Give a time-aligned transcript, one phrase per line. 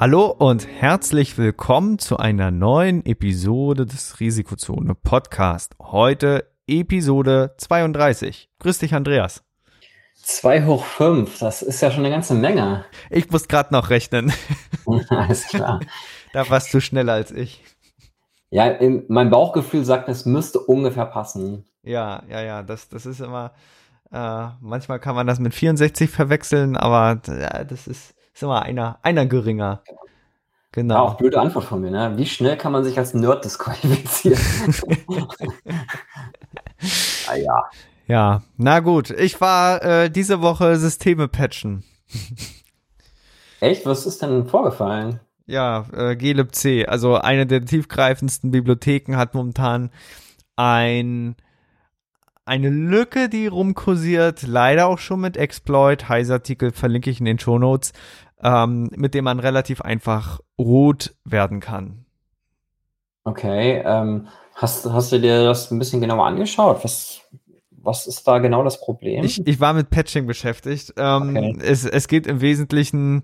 [0.00, 5.74] Hallo und herzlich willkommen zu einer neuen Episode des Risikozone Podcast.
[5.78, 8.48] Heute Episode 32.
[8.60, 9.44] Grüß dich, Andreas.
[10.22, 12.86] 2 hoch 5, das ist ja schon eine ganze Menge.
[13.10, 14.32] Ich muss gerade noch rechnen.
[15.10, 15.80] Alles klar.
[16.32, 17.62] da warst du schneller als ich.
[18.48, 21.66] Ja, mein Bauchgefühl sagt, es müsste ungefähr passen.
[21.82, 23.52] Ja, ja, ja, das, das ist immer,
[24.10, 28.98] äh, manchmal kann man das mit 64 verwechseln, aber ja, das ist, ist immer einer,
[29.02, 29.82] einer geringer.
[30.72, 30.94] Genau.
[30.94, 32.12] Ja, auch blöde Antwort von mir, ne?
[32.16, 34.40] Wie schnell kann man sich als Nerd disqualifizieren?
[37.28, 37.64] ah, ja.
[38.06, 39.10] Ja, na gut.
[39.10, 41.84] Ich war äh, diese Woche Systeme patchen.
[43.60, 43.84] Echt?
[43.84, 45.20] Was ist denn vorgefallen?
[45.46, 49.90] Ja, äh, glibc, also eine der tiefgreifendsten Bibliotheken hat momentan
[50.56, 51.36] ein
[52.50, 56.08] eine Lücke, die rumkursiert, leider auch schon mit Exploit.
[56.08, 57.92] Heiß-Artikel verlinke ich in den Show Notes
[58.42, 62.04] ähm, mit dem man relativ einfach rot werden kann.
[63.24, 66.82] Okay, ähm, hast, hast du dir das ein bisschen genauer angeschaut?
[66.82, 67.20] Was,
[67.70, 69.24] was ist da genau das Problem?
[69.24, 70.94] Ich, ich war mit Patching beschäftigt.
[70.96, 71.58] Ähm, okay.
[71.62, 73.22] es, es geht im Wesentlichen,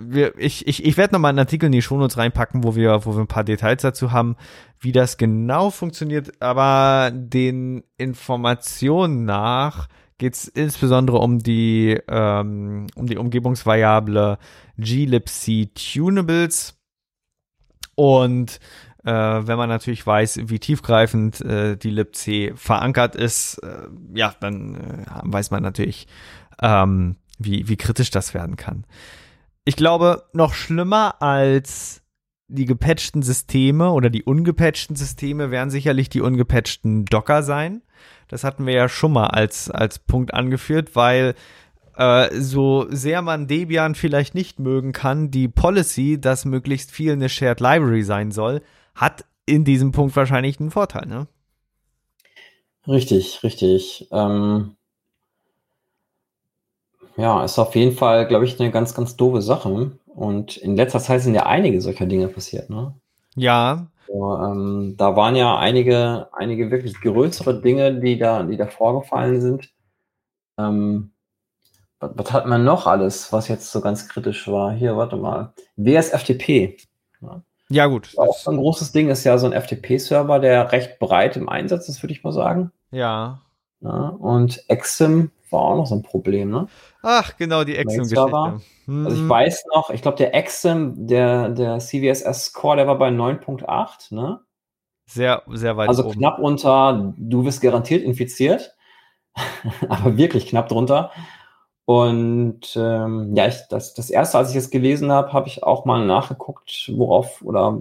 [0.00, 3.14] wir, ich, ich, ich werde nochmal einen Artikel in die Shownotes reinpacken, wo wir, wo
[3.14, 4.36] wir ein paar Details dazu haben,
[4.78, 9.88] wie das genau funktioniert, aber den Informationen nach
[10.22, 14.38] geht es insbesondere um die, ähm, um die Umgebungsvariable
[14.78, 16.78] glibc tunables.
[17.96, 18.60] Und
[19.02, 24.76] äh, wenn man natürlich weiß, wie tiefgreifend äh, die libc verankert ist, äh, ja, dann
[24.76, 26.06] äh, weiß man natürlich,
[26.62, 28.86] ähm, wie, wie kritisch das werden kann.
[29.64, 32.04] Ich glaube, noch schlimmer als
[32.46, 37.82] die gepatchten Systeme oder die ungepatchten Systeme werden sicherlich die ungepatchten Docker sein.
[38.32, 41.34] Das hatten wir ja schon mal als, als Punkt angeführt, weil
[41.98, 47.28] äh, so sehr man Debian vielleicht nicht mögen kann, die Policy, dass möglichst viel eine
[47.28, 48.62] Shared Library sein soll,
[48.94, 51.26] hat in diesem Punkt wahrscheinlich einen Vorteil, ne?
[52.88, 54.08] Richtig, richtig.
[54.10, 54.76] Ähm,
[57.18, 59.92] ja, ist auf jeden Fall, glaube ich, eine ganz, ganz doofe Sache.
[60.06, 62.94] Und in letzter Zeit sind ja einige solcher Dinge passiert, ne?
[63.34, 68.66] Ja, so, ähm, da waren ja einige, einige wirklich größere Dinge, die da, die da
[68.66, 69.72] vorgefallen sind.
[70.58, 71.12] Ähm,
[71.98, 74.72] was, was hat man noch alles, was jetzt so ganz kritisch war?
[74.72, 75.54] Hier, warte mal.
[75.76, 76.76] WSFTP.
[77.22, 78.12] Ja, ja gut.
[78.18, 81.88] Auch so ein großes Ding ist ja so ein FTP-Server, der recht breit im Einsatz
[81.88, 82.70] ist, würde ich mal sagen.
[82.90, 83.40] Ja.
[83.80, 84.08] ja.
[84.08, 86.66] Und Exim war auch noch so ein Problem, ne?
[87.02, 88.60] Ach, genau, die Exim-Geschichte.
[88.86, 89.06] Hm.
[89.06, 94.14] Also ich weiß noch, ich glaube, der Exim, der, der CVSS-Score, der war bei 9.8,
[94.14, 94.40] ne?
[95.06, 96.18] Sehr, sehr weit Also oben.
[96.18, 98.76] knapp unter, du wirst garantiert infiziert,
[99.88, 101.10] aber wirklich knapp drunter.
[101.84, 105.84] Und ähm, ja, ich, das, das erste, als ich es gelesen habe, habe ich auch
[105.84, 107.80] mal nachgeguckt, worauf oder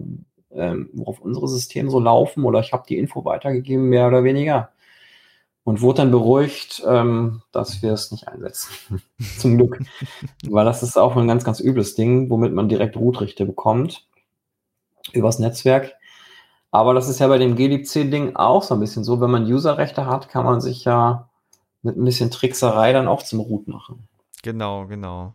[0.54, 4.70] ähm, worauf unsere Systeme so laufen, oder ich habe die Info weitergegeben, mehr oder weniger
[5.64, 9.02] und wurde dann beruhigt, ähm, dass wir es nicht einsetzen.
[9.38, 9.80] Zum Glück.
[10.48, 14.08] Weil das ist auch ein ganz, ganz übles Ding, womit man direkt Rootrechte bekommt.
[15.14, 15.94] Übers Netzwerk.
[16.72, 19.20] Aber das ist ja bei dem glibc-Ding auch so ein bisschen so.
[19.20, 21.30] Wenn man Userrechte hat, kann man sich ja
[21.84, 24.08] mit ein bisschen Trickserei dann auch zum Root machen.
[24.44, 25.34] Genau, genau.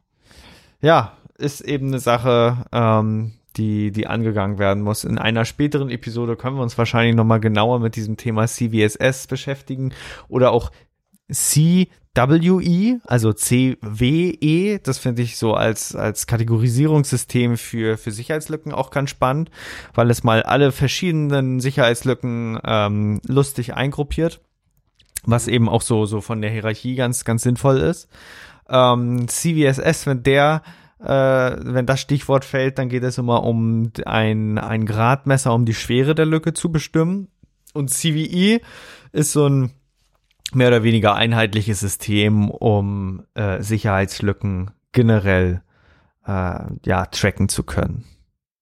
[0.80, 5.04] Ja, ist eben eine Sache, ähm, die, die angegangen werden muss.
[5.04, 9.92] In einer späteren Episode können wir uns wahrscheinlich nochmal genauer mit diesem Thema CVSS beschäftigen
[10.28, 10.70] oder auch
[11.30, 19.10] CWE, also CWE, das finde ich so als, als Kategorisierungssystem für, für Sicherheitslücken auch ganz
[19.10, 19.50] spannend,
[19.94, 24.40] weil es mal alle verschiedenen Sicherheitslücken ähm, lustig eingruppiert,
[25.24, 28.08] was eben auch so, so von der Hierarchie ganz, ganz sinnvoll ist.
[28.68, 30.62] Ähm, CVSS, wenn der
[30.98, 36.14] wenn das Stichwort fällt, dann geht es immer um ein, ein Gradmesser, um die Schwere
[36.14, 37.28] der Lücke zu bestimmen.
[37.74, 38.60] Und CVE
[39.12, 39.72] ist so ein
[40.52, 45.62] mehr oder weniger einheitliches System, um äh, Sicherheitslücken generell
[46.26, 48.04] äh, ja tracken zu können.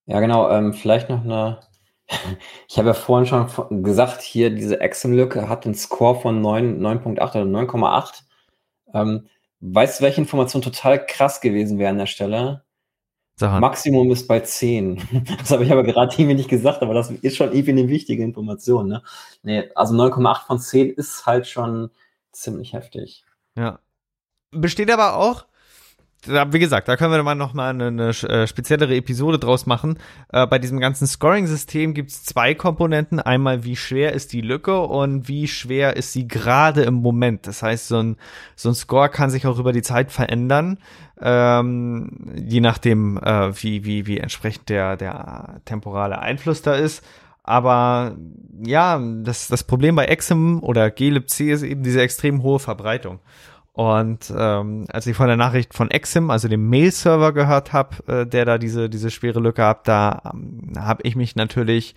[0.06, 0.50] Ja, genau.
[0.50, 1.60] Ähm, vielleicht noch eine.
[2.68, 7.42] Ich habe ja vorhin schon gesagt, hier diese Exim-Lücke hat einen Score von 9,8 oder
[7.42, 8.22] 9,8.
[8.92, 9.28] Ähm,
[9.72, 12.64] weißt du, welche Information total krass gewesen wäre an der Stelle?
[13.36, 13.60] Sachen.
[13.60, 15.24] Maximum ist bei 10.
[15.38, 18.22] Das habe ich aber gerade irgendwie nicht gesagt, aber das ist schon irgendwie eine wichtige
[18.22, 18.88] Information.
[18.88, 19.02] Ne?
[19.42, 21.90] Nee, also 9,8 von 10 ist halt schon
[22.32, 23.24] ziemlich heftig.
[23.56, 23.80] Ja.
[24.52, 25.46] Besteht aber auch
[26.26, 29.98] wie gesagt, da können wir mal noch mal eine, eine äh, speziellere Episode draus machen.
[30.32, 33.20] Äh, bei diesem ganzen Scoring-System gibt es zwei Komponenten.
[33.20, 37.46] Einmal, wie schwer ist die Lücke und wie schwer ist sie gerade im Moment.
[37.46, 38.16] Das heißt, so ein,
[38.56, 40.78] so ein Score kann sich auch über die Zeit verändern,
[41.20, 47.04] ähm, je nachdem, äh, wie, wie, wie entsprechend der, der temporale Einfluss da ist.
[47.46, 48.16] Aber
[48.64, 53.20] ja, das, das Problem bei Exim oder glibc ist eben diese extrem hohe Verbreitung.
[53.74, 58.24] Und ähm, als ich von der Nachricht von Exim, also dem Mail-Server gehört habe, äh,
[58.24, 61.96] der da diese diese schwere Lücke hat, da ähm, habe ich mich natürlich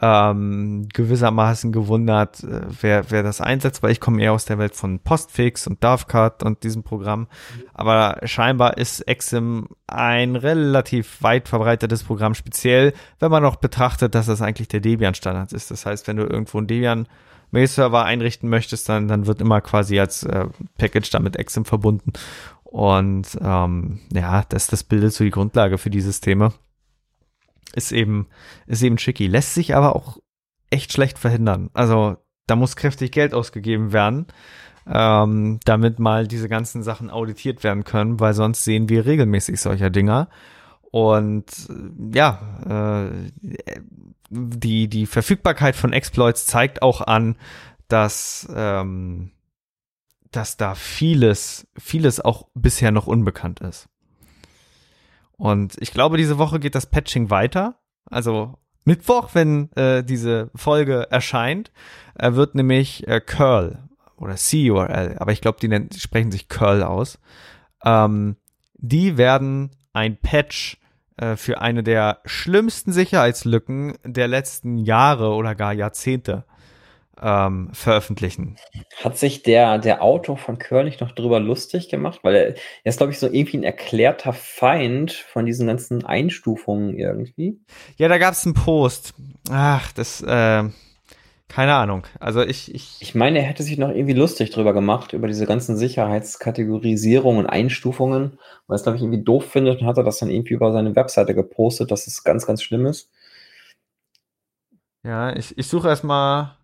[0.00, 4.76] ähm, gewissermaßen gewundert, äh, wer wer das einsetzt, weil ich komme eher aus der Welt
[4.76, 7.26] von Postfix und Dovecard und diesem Programm.
[7.74, 14.26] Aber scheinbar ist Exim ein relativ weit verbreitetes Programm, speziell wenn man noch betrachtet, dass
[14.26, 15.72] das eigentlich der Debian-Standard ist.
[15.72, 17.08] Das heißt, wenn du irgendwo ein Debian
[17.56, 22.12] Mail-Server einrichten möchtest, dann, dann wird immer quasi als äh, Package damit Exim verbunden.
[22.64, 26.52] Und ähm, ja, das, das bildet so die Grundlage für die Systeme.
[27.74, 28.26] Ist eben,
[28.66, 29.26] ist eben tricky.
[29.26, 30.18] Lässt sich aber auch
[30.68, 31.70] echt schlecht verhindern.
[31.72, 34.26] Also da muss kräftig Geld ausgegeben werden,
[34.86, 39.88] ähm, damit mal diese ganzen Sachen auditiert werden können, weil sonst sehen wir regelmäßig solcher
[39.88, 40.28] Dinger.
[40.96, 41.68] Und
[42.10, 43.30] ja, äh,
[44.30, 47.36] die, die Verfügbarkeit von Exploits zeigt auch an,
[47.86, 49.30] dass, ähm,
[50.30, 53.90] dass da vieles, vieles auch bisher noch unbekannt ist.
[55.32, 57.78] Und ich glaube, diese Woche geht das Patching weiter.
[58.06, 58.54] Also
[58.86, 61.72] Mittwoch, wenn äh, diese Folge erscheint,
[62.14, 66.82] äh, wird nämlich äh, Curl oder CURL, aber ich glaube, die, die sprechen sich Curl
[66.82, 67.18] aus.
[67.84, 68.36] Ähm,
[68.78, 70.78] die werden ein Patch
[71.16, 76.44] äh, für eine der schlimmsten Sicherheitslücken der letzten Jahre oder gar Jahrzehnte
[77.20, 78.56] ähm, veröffentlichen.
[79.02, 82.20] Hat sich der, der Autor von nicht noch drüber lustig gemacht?
[82.22, 86.98] Weil er, er ist, glaube ich, so irgendwie ein erklärter Feind von diesen ganzen Einstufungen
[86.98, 87.58] irgendwie.
[87.96, 89.14] Ja, da gab es einen Post.
[89.50, 90.64] Ach, das, äh,
[91.48, 92.06] keine Ahnung.
[92.18, 92.96] Also ich, ich.
[93.00, 97.50] Ich meine, er hätte sich noch irgendwie lustig drüber gemacht, über diese ganzen Sicherheitskategorisierungen und
[97.50, 100.72] Einstufungen, weil es, glaube ich, irgendwie doof findet und hat er das dann irgendwie über
[100.72, 103.10] seine Webseite gepostet, dass es ganz, ganz schlimm ist.
[105.04, 106.56] Ja, ich, ich suche erstmal.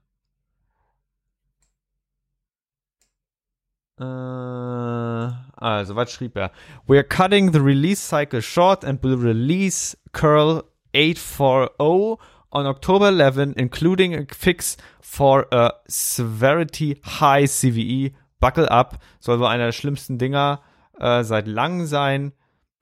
[4.00, 6.50] Äh, also, was schrieb er?
[6.88, 12.18] We're cutting the release cycle short and will release curl 840
[12.52, 18.12] on October 11, including a fix for a severity high CVE.
[18.40, 18.98] Buckle up.
[19.20, 20.60] Soll wohl einer der schlimmsten Dinger
[20.98, 22.32] äh, seit langem sein.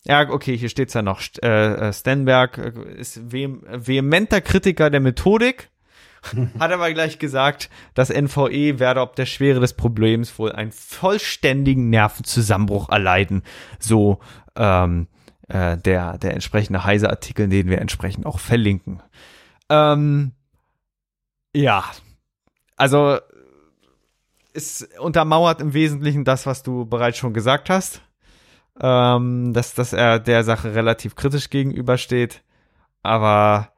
[0.04, 1.20] Ja, okay, hier steht's ja noch.
[1.42, 5.70] Äh, äh Stenberg äh, ist vehem vehementer Kritiker der Methodik,
[6.58, 11.90] hat aber gleich gesagt, das NVE werde ob der Schwere des Problems wohl einen vollständigen
[11.90, 13.42] Nervenzusammenbruch erleiden.
[13.78, 14.20] So
[14.56, 15.06] ähm,
[15.48, 19.02] äh, der, der entsprechende Heise-Artikel, den wir entsprechend auch verlinken.
[19.70, 20.32] Ähm,
[21.54, 21.84] ja,
[22.76, 23.18] also
[24.52, 28.02] es untermauert im Wesentlichen das, was du bereits schon gesagt hast,
[28.80, 32.42] ähm, dass, dass er der Sache relativ kritisch gegenübersteht.
[33.02, 33.72] Aber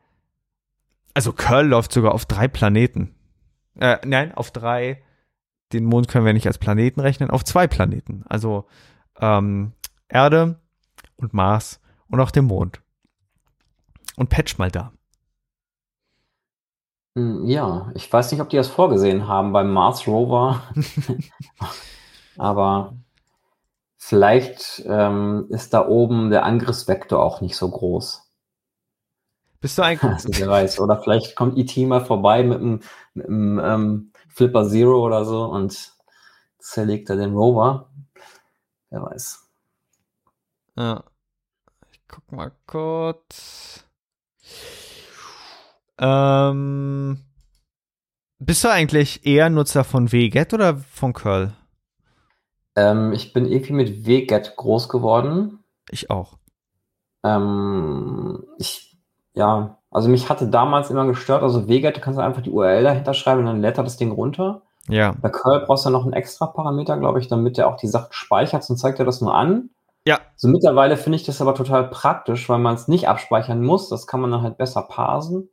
[1.14, 3.14] also Curl läuft sogar auf drei Planeten.
[3.78, 5.02] Äh, nein, auf drei.
[5.72, 8.24] Den Mond können wir nicht als Planeten rechnen, auf zwei Planeten.
[8.26, 8.66] Also
[9.20, 9.72] ähm,
[10.08, 10.60] Erde
[11.16, 12.80] und Mars und auch dem Mond.
[14.16, 14.92] Und patch mal da.
[17.14, 20.62] Hm, ja, ich weiß nicht, ob die das vorgesehen haben beim Mars Rover,
[22.38, 22.94] aber
[23.98, 28.32] vielleicht ähm, ist da oben der Angriffsvektor auch nicht so groß.
[29.60, 30.02] Bist du eigentlich?
[30.12, 30.80] Also, wer weiß.
[30.80, 31.86] Oder vielleicht kommt E.T.
[31.86, 32.80] mal vorbei mit einem,
[33.14, 35.92] mit einem ähm, Flipper Zero oder so und
[36.58, 37.90] zerlegt er den Rover.
[38.90, 39.48] Wer weiß.
[40.76, 41.04] Ja.
[41.92, 43.84] Ich guck mal kurz.
[46.02, 47.18] Ähm,
[48.40, 51.52] bist du eigentlich eher Nutzer von WGET oder von Curl?
[52.74, 55.60] Ähm, ich bin irgendwie mit WGET groß geworden.
[55.90, 56.38] Ich auch.
[57.22, 58.98] Ähm, ich,
[59.34, 63.14] ja, also mich hatte damals immer gestört, also Wget, kannst du einfach die URL dahinter
[63.14, 64.62] schreiben und dann lädt er das Ding runter.
[64.88, 65.14] Ja.
[65.20, 68.12] Bei Curl brauchst du noch einen extra Parameter, glaube ich, damit der auch die Sachen
[68.12, 69.70] speichert, sonst zeigt er das nur an.
[70.04, 70.18] Ja.
[70.34, 73.88] So mittlerweile finde ich das aber total praktisch, weil man es nicht abspeichern muss.
[73.88, 75.48] Das kann man dann halt besser parsen.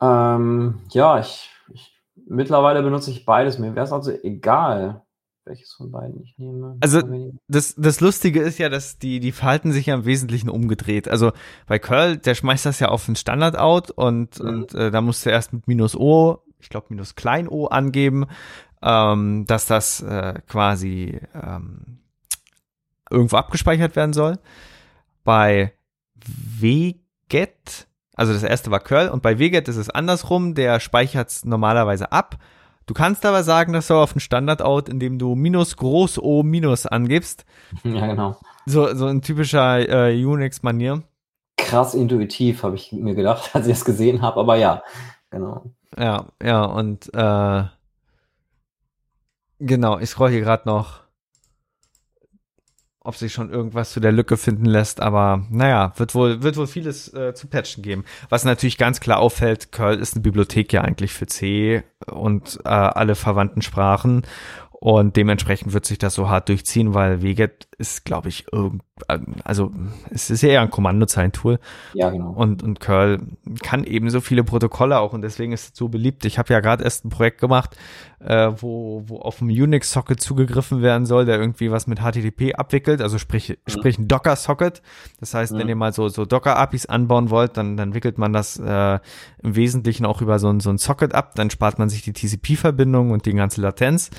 [0.00, 3.58] Ähm, ja, ich, ich, mittlerweile benutze ich beides.
[3.58, 5.02] Mir wäre es also egal,
[5.44, 6.76] welches von beiden ich nehme.
[6.80, 7.02] Also
[7.48, 11.08] das, das Lustige ist ja, dass die, die verhalten sich ja im Wesentlichen umgedreht.
[11.08, 11.32] Also
[11.66, 14.48] bei Curl, der schmeißt das ja auf ein Standard-Out und, mhm.
[14.48, 18.26] und äh, da musst du erst mit minus O, ich glaube minus klein O angeben,
[18.82, 21.98] ähm, dass das äh, quasi ähm,
[23.10, 24.38] irgendwo abgespeichert werden soll.
[25.24, 25.72] Bei
[26.60, 27.88] wget,
[28.20, 32.12] also das erste war Curl und bei wget ist es andersrum, der speichert es normalerweise
[32.12, 32.36] ab.
[32.84, 36.84] Du kannst aber sagen, dass du auf ein Standard-Out, indem du minus groß O minus
[36.84, 37.46] angibst.
[37.82, 38.36] Ja, genau.
[38.66, 41.02] So, so ein typischer äh, Unix-Manier.
[41.56, 44.82] Krass intuitiv, habe ich mir gedacht, als ich es gesehen habe, aber ja,
[45.30, 45.70] genau.
[45.98, 47.64] Ja, ja, und äh,
[49.60, 50.99] genau, ich scroll hier gerade noch
[53.02, 56.66] ob sich schon irgendwas zu der Lücke finden lässt, aber naja, wird wohl, wird wohl
[56.66, 58.04] vieles äh, zu patchen geben.
[58.28, 62.68] Was natürlich ganz klar auffällt, Curl ist eine Bibliothek ja eigentlich für C und äh,
[62.68, 64.22] alle verwandten Sprachen
[64.82, 68.82] und dementsprechend wird sich das so hart durchziehen, weil Weget ist, glaube ich, irgend,
[69.44, 69.72] also
[70.10, 71.58] es ist ja eher ein Kommandozeilentool.
[71.92, 72.30] Ja, genau.
[72.30, 73.20] Und, und Curl
[73.62, 76.24] kann ebenso viele Protokolle auch und deswegen ist es so beliebt.
[76.24, 77.76] Ich habe ja gerade erst ein Projekt gemacht,
[78.20, 83.02] äh, wo, wo auf dem Unix-Socket zugegriffen werden soll, der irgendwie was mit HTTP abwickelt,
[83.02, 83.70] also sprich, mhm.
[83.70, 84.80] sprich ein Docker-Socket.
[85.20, 85.58] Das heißt, mhm.
[85.58, 88.98] wenn ihr mal so, so Docker-APIs anbauen wollt, dann, dann wickelt man das äh,
[89.42, 92.14] im Wesentlichen auch über so ein, so ein Socket ab, dann spart man sich die
[92.14, 94.10] TCP-Verbindung und die ganze Latenz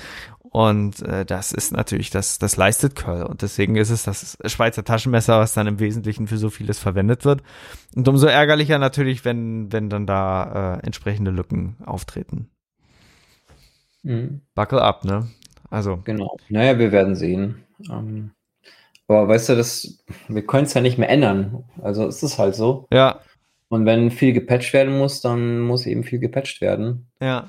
[0.52, 3.22] und äh, das ist natürlich, das, das leistet Curl.
[3.22, 7.24] Und deswegen ist es das Schweizer Taschenmesser, was dann im Wesentlichen für so vieles verwendet
[7.24, 7.42] wird.
[7.96, 12.50] Und umso ärgerlicher natürlich, wenn, wenn dann da äh, entsprechende Lücken auftreten.
[14.02, 14.42] Mhm.
[14.54, 15.30] Buckle up, ne?
[15.70, 16.00] Also.
[16.04, 16.36] Genau.
[16.50, 17.64] Naja, wir werden sehen.
[17.90, 18.32] Ähm,
[19.08, 21.64] aber weißt du, das, wir können es ja nicht mehr ändern.
[21.80, 22.86] Also ist es halt so.
[22.92, 23.20] Ja.
[23.68, 27.06] Und wenn viel gepatcht werden muss, dann muss eben viel gepatcht werden.
[27.22, 27.48] Ja.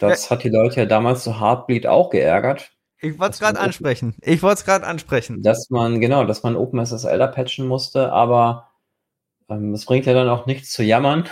[0.00, 0.30] Das ja.
[0.30, 2.72] hat die Leute ja damals zu Heartbleed auch geärgert.
[3.00, 4.14] Ich wollte es gerade ansprechen.
[4.22, 5.42] Ich wollte es gerade ansprechen.
[5.42, 8.68] Dass man, genau, dass man OpenSSL da patchen musste, aber
[9.48, 11.28] ähm, es bringt ja dann auch nichts zu jammern.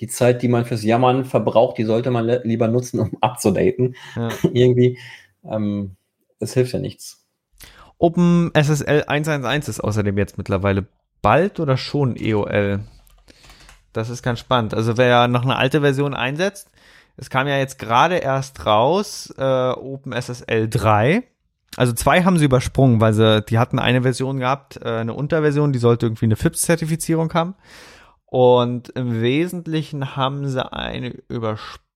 [0.00, 3.96] Die Zeit, die man fürs Jammern verbraucht, die sollte man lieber nutzen, um abzudaten.
[4.16, 4.28] Ja.
[4.52, 4.98] Irgendwie.
[5.44, 5.96] Ähm,
[6.38, 7.26] es hilft ja nichts.
[7.98, 10.86] OpenSSL 111 ist außerdem jetzt mittlerweile
[11.20, 12.80] bald oder schon EOL?
[13.92, 14.72] Das ist ganz spannend.
[14.72, 16.70] Also wer ja noch eine alte Version einsetzt,
[17.16, 21.22] es kam ja jetzt gerade erst raus, äh, OpenSSL 3.
[21.76, 25.72] Also zwei haben sie übersprungen, weil sie, die hatten eine Version gehabt, äh, eine Unterversion,
[25.72, 27.54] die sollte irgendwie eine FIPS-Zertifizierung haben.
[28.26, 31.86] Und im Wesentlichen haben sie eine übersprungen,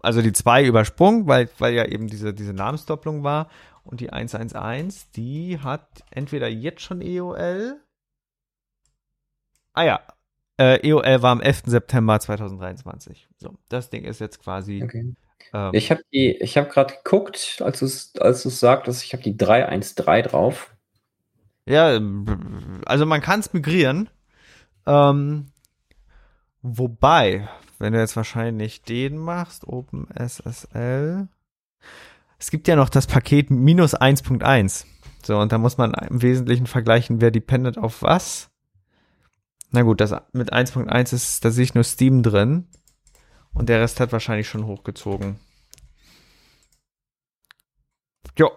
[0.00, 3.48] also die zwei übersprungen, weil, weil ja eben diese, diese Namensdopplung war.
[3.82, 7.80] Und die 111, die hat entweder jetzt schon EOL.
[9.72, 10.00] Ah ja,
[10.58, 11.62] äh, EOL war am 11.
[11.66, 13.28] September 2023.
[13.38, 14.82] So, das Ding ist jetzt quasi.
[14.82, 15.14] Okay.
[15.52, 19.22] Ähm, ich habe die, ich habe gerade geguckt, als du als du sagtest, ich habe
[19.22, 20.74] die 313 drauf.
[21.66, 22.00] Ja,
[22.86, 24.08] also man kann es migrieren.
[24.86, 25.52] Ähm,
[26.62, 27.48] wobei,
[27.78, 31.28] wenn du jetzt wahrscheinlich den machst, OpenSSL,
[32.38, 34.86] es gibt ja noch das Paket minus 1.1.
[35.22, 38.50] So, und da muss man im Wesentlichen vergleichen, wer dependent auf was.
[39.70, 42.68] Na gut, das mit 1.1 ist, da sehe ich nur Steam drin.
[43.52, 45.38] Und der Rest hat wahrscheinlich schon hochgezogen.
[48.36, 48.50] Jo.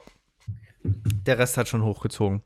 [0.84, 2.44] Der Rest hat schon hochgezogen.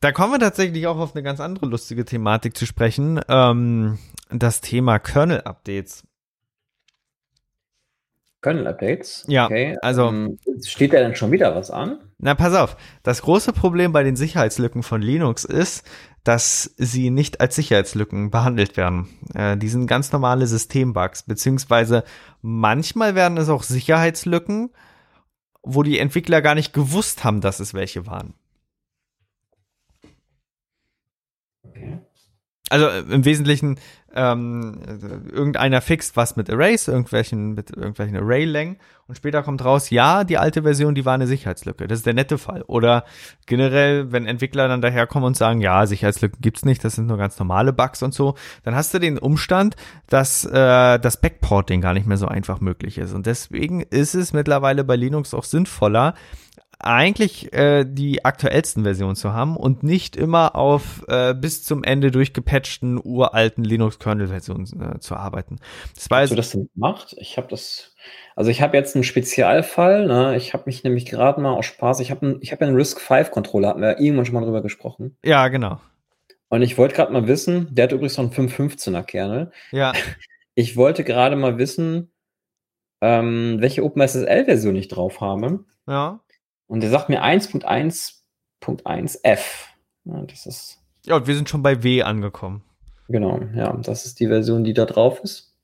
[0.00, 3.20] Da kommen wir tatsächlich auch auf eine ganz andere lustige Thematik zu sprechen.
[3.28, 3.98] Ähm,
[4.30, 6.04] das Thema Kernel-Updates.
[8.42, 9.24] Kernel-Updates?
[9.28, 9.76] Ja, okay.
[9.80, 10.08] also.
[10.08, 11.98] Ähm, steht da dann schon wieder was an?
[12.18, 12.76] Na, pass auf.
[13.02, 15.88] Das große Problem bei den Sicherheitslücken von Linux ist,
[16.24, 19.08] dass sie nicht als Sicherheitslücken behandelt werden.
[19.34, 22.04] Äh, die sind ganz normale Systembugs, beziehungsweise
[22.42, 24.70] manchmal werden es auch Sicherheitslücken,
[25.62, 28.34] wo die Entwickler gar nicht gewusst haben, dass es welche waren.
[32.72, 33.78] Also äh, im Wesentlichen
[34.14, 34.78] ähm,
[35.30, 40.38] irgendeiner fixt was mit Arrays, irgendwelchen, mit irgendwelchen Array-Längen und später kommt raus, ja, die
[40.38, 41.86] alte Version, die war eine Sicherheitslücke.
[41.86, 42.62] Das ist der nette Fall.
[42.62, 43.04] Oder
[43.44, 47.38] generell, wenn Entwickler dann daherkommen und sagen, ja, Sicherheitslücken gibt's nicht, das sind nur ganz
[47.38, 49.76] normale Bugs und so, dann hast du den Umstand,
[50.08, 53.12] dass äh, das Backporting gar nicht mehr so einfach möglich ist.
[53.12, 56.14] Und deswegen ist es mittlerweile bei Linux auch sinnvoller,
[56.84, 62.10] eigentlich äh, die aktuellsten Versionen zu haben und nicht immer auf äh, bis zum Ende
[62.10, 65.58] durchgepatchten uralten Linux-Kernel-Versionen äh, zu arbeiten.
[65.94, 67.14] Das war Hast du das denn gemacht?
[67.18, 67.94] Ich habe das,
[68.36, 70.06] also ich habe jetzt einen Spezialfall.
[70.06, 70.36] Ne?
[70.36, 73.30] Ich habe mich nämlich gerade mal aus Spaß, ich habe ich hab einen Risk 5
[73.30, 75.16] Controller, hatten wir irgendwann schon mal drüber gesprochen.
[75.24, 75.80] Ja, genau.
[76.48, 79.52] Und ich wollte gerade mal wissen, der hat übrigens noch einen 515er Kernel.
[79.70, 79.92] Ja.
[80.54, 82.12] Ich wollte gerade mal wissen,
[83.00, 85.64] ähm, welche OpenSSL-Version ich drauf habe.
[85.86, 86.20] Ja.
[86.72, 89.40] Und der sagt mir 1.1.1f.
[90.06, 90.78] Ja, das ist.
[91.04, 92.62] Ja, und wir sind schon bei W angekommen.
[93.08, 95.54] Genau, ja, das ist die Version, die da drauf ist.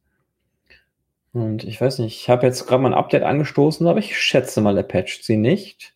[1.32, 4.60] Und ich weiß nicht, ich habe jetzt gerade mal ein Update angestoßen, aber ich schätze
[4.60, 5.94] mal, er patcht sie nicht.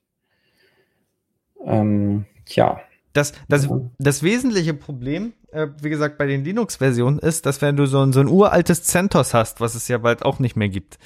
[1.62, 2.80] Ähm, tja.
[3.12, 7.84] Das, das, das wesentliche Problem, äh, wie gesagt, bei den Linux-Versionen ist, dass wenn du
[7.84, 10.98] so ein, so ein uraltes CentOS hast, was es ja bald auch nicht mehr gibt,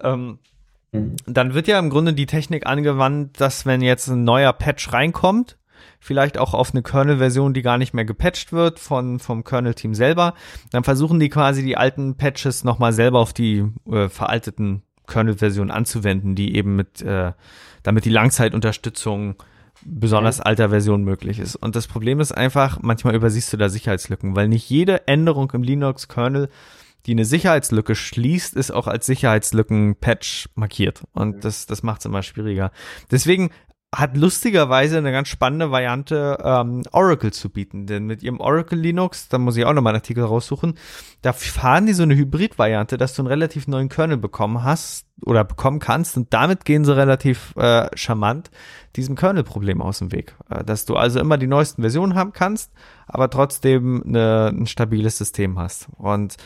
[0.00, 0.38] ähm,
[0.92, 1.16] Mhm.
[1.26, 5.58] Dann wird ja im Grunde die Technik angewandt, dass wenn jetzt ein neuer Patch reinkommt,
[6.00, 10.34] vielleicht auch auf eine Kernel-Version, die gar nicht mehr gepatcht wird von, vom Kernel-Team selber,
[10.70, 16.34] dann versuchen die quasi die alten Patches nochmal selber auf die äh, veralteten Kernel-Versionen anzuwenden,
[16.34, 17.32] die eben mit, äh,
[17.82, 19.36] damit die Langzeitunterstützung
[19.84, 21.56] besonders alter Version möglich ist.
[21.56, 25.62] Und das Problem ist einfach, manchmal übersiehst du da Sicherheitslücken, weil nicht jede Änderung im
[25.62, 26.48] Linux-Kernel
[27.06, 31.02] die eine Sicherheitslücke schließt, ist auch als Sicherheitslücken-Patch markiert.
[31.12, 32.70] Und das, das macht es immer schwieriger.
[33.10, 33.50] Deswegen
[33.94, 37.86] hat lustigerweise eine ganz spannende Variante, ähm, Oracle zu bieten.
[37.86, 40.74] Denn mit ihrem Oracle Linux, da muss ich auch nochmal einen Artikel raussuchen,
[41.22, 45.42] da fahren die so eine Hybrid-Variante, dass du einen relativ neuen Kernel bekommen hast oder
[45.42, 48.50] bekommen kannst und damit gehen sie relativ äh, charmant
[48.96, 50.34] diesem Kernel-Problem aus dem Weg.
[50.50, 52.72] Äh, dass du also immer die neuesten Versionen haben kannst,
[53.06, 55.88] aber trotzdem eine, ein stabiles System hast.
[55.96, 56.36] Und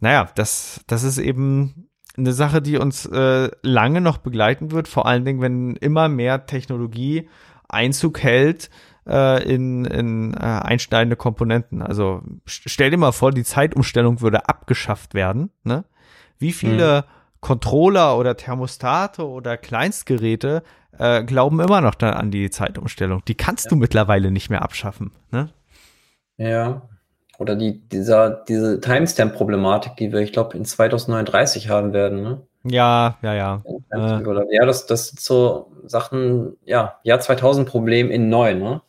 [0.00, 5.06] naja, das, das ist eben eine Sache, die uns äh, lange noch begleiten wird, vor
[5.06, 7.28] allen Dingen, wenn immer mehr Technologie
[7.68, 8.70] Einzug hält
[9.06, 11.82] äh, in, in äh, einschneidende Komponenten.
[11.82, 15.50] Also stell dir mal vor, die Zeitumstellung würde abgeschafft werden.
[15.64, 15.84] Ne?
[16.38, 17.12] Wie viele mhm.
[17.40, 20.62] Controller oder Thermostate oder Kleinstgeräte
[20.98, 23.22] äh, glauben immer noch dann an die Zeitumstellung?
[23.28, 23.70] Die kannst ja.
[23.70, 25.12] du mittlerweile nicht mehr abschaffen.
[25.30, 25.50] Ne?
[26.36, 26.88] Ja,
[27.38, 32.42] oder die, dieser, diese Timestamp-Problematik, die wir, ich glaube, in 2039 haben werden, ne?
[32.64, 33.62] Ja, ja, ja.
[33.90, 34.54] Äh.
[34.54, 38.82] Ja, das, das sind so Sachen, ja, Jahr 2000 Problem in neu, ne?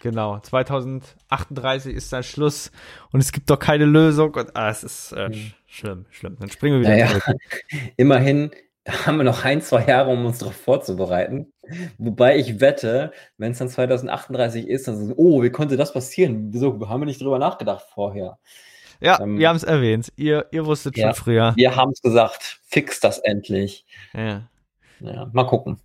[0.00, 2.72] Genau, 2038 ist dann Schluss
[3.12, 5.52] und es gibt doch keine Lösung und ah, es ist äh, hm.
[5.66, 6.36] schlimm, schlimm.
[6.40, 7.36] Dann springen wir wieder naja, zurück.
[7.96, 8.50] Immerhin
[8.88, 11.52] haben wir noch ein, zwei Jahre, um uns darauf vorzubereiten.
[11.98, 16.52] Wobei ich wette, wenn es dann 2038 ist, dann so, oh, wie konnte das passieren?
[16.52, 18.38] Wieso haben wir nicht drüber nachgedacht vorher?
[19.00, 20.12] Ja, ähm, wir haben es erwähnt.
[20.16, 21.52] Ihr, ihr wusstet ja, schon früher.
[21.56, 22.60] Wir haben es gesagt.
[22.66, 23.84] Fix das endlich.
[24.14, 24.48] Ja.
[25.00, 25.30] ja.
[25.32, 25.78] Mal gucken.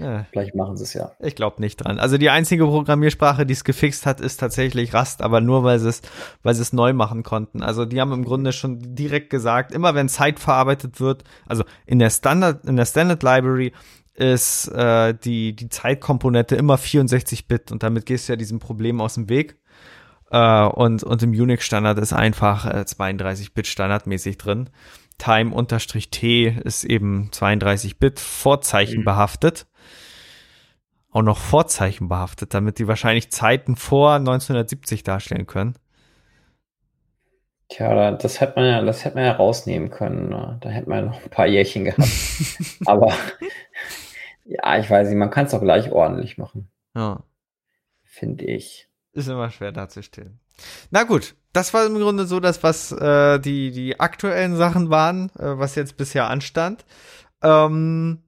[0.00, 0.24] Ja.
[0.30, 1.12] Vielleicht machen sie es ja.
[1.20, 1.98] Ich glaube nicht dran.
[1.98, 5.88] Also die einzige Programmiersprache, die es gefixt hat, ist tatsächlich Rust, aber nur weil sie
[5.88, 6.02] es,
[6.42, 7.62] weil sie es neu machen konnten.
[7.62, 11.98] Also die haben im Grunde schon direkt gesagt, immer wenn Zeit verarbeitet wird, also in
[11.98, 13.72] der Standard, in der Standard Library
[14.14, 19.14] ist äh, die, die Zeitkomponente immer 64-Bit und damit gehst du ja diesem Problem aus
[19.14, 19.56] dem Weg.
[20.30, 24.70] Äh, und, und im Unix-Standard ist einfach äh, 32-Bit standardmäßig drin.
[25.18, 29.04] Time-T ist eben 32-Bit, Vorzeichen mhm.
[29.04, 29.66] behaftet
[31.10, 35.74] auch noch Vorzeichen behaftet, damit die wahrscheinlich Zeiten vor 1970 darstellen können.
[37.68, 40.28] Tja, das hätte man ja, das hätte man ja rausnehmen können.
[40.28, 40.58] Ne?
[40.60, 42.08] Da hätte man ja noch ein paar Jährchen gehabt.
[42.86, 43.12] Aber
[44.44, 46.68] ja, ich weiß nicht, man kann es doch gleich ordentlich machen.
[46.96, 47.22] Ja.
[48.02, 48.88] Finde ich.
[49.12, 50.40] Ist immer schwer darzustellen.
[50.90, 55.30] Na gut, das war im Grunde so das, was äh, die, die aktuellen Sachen waren,
[55.38, 56.84] äh, was jetzt bisher anstand.
[57.42, 58.22] Ähm,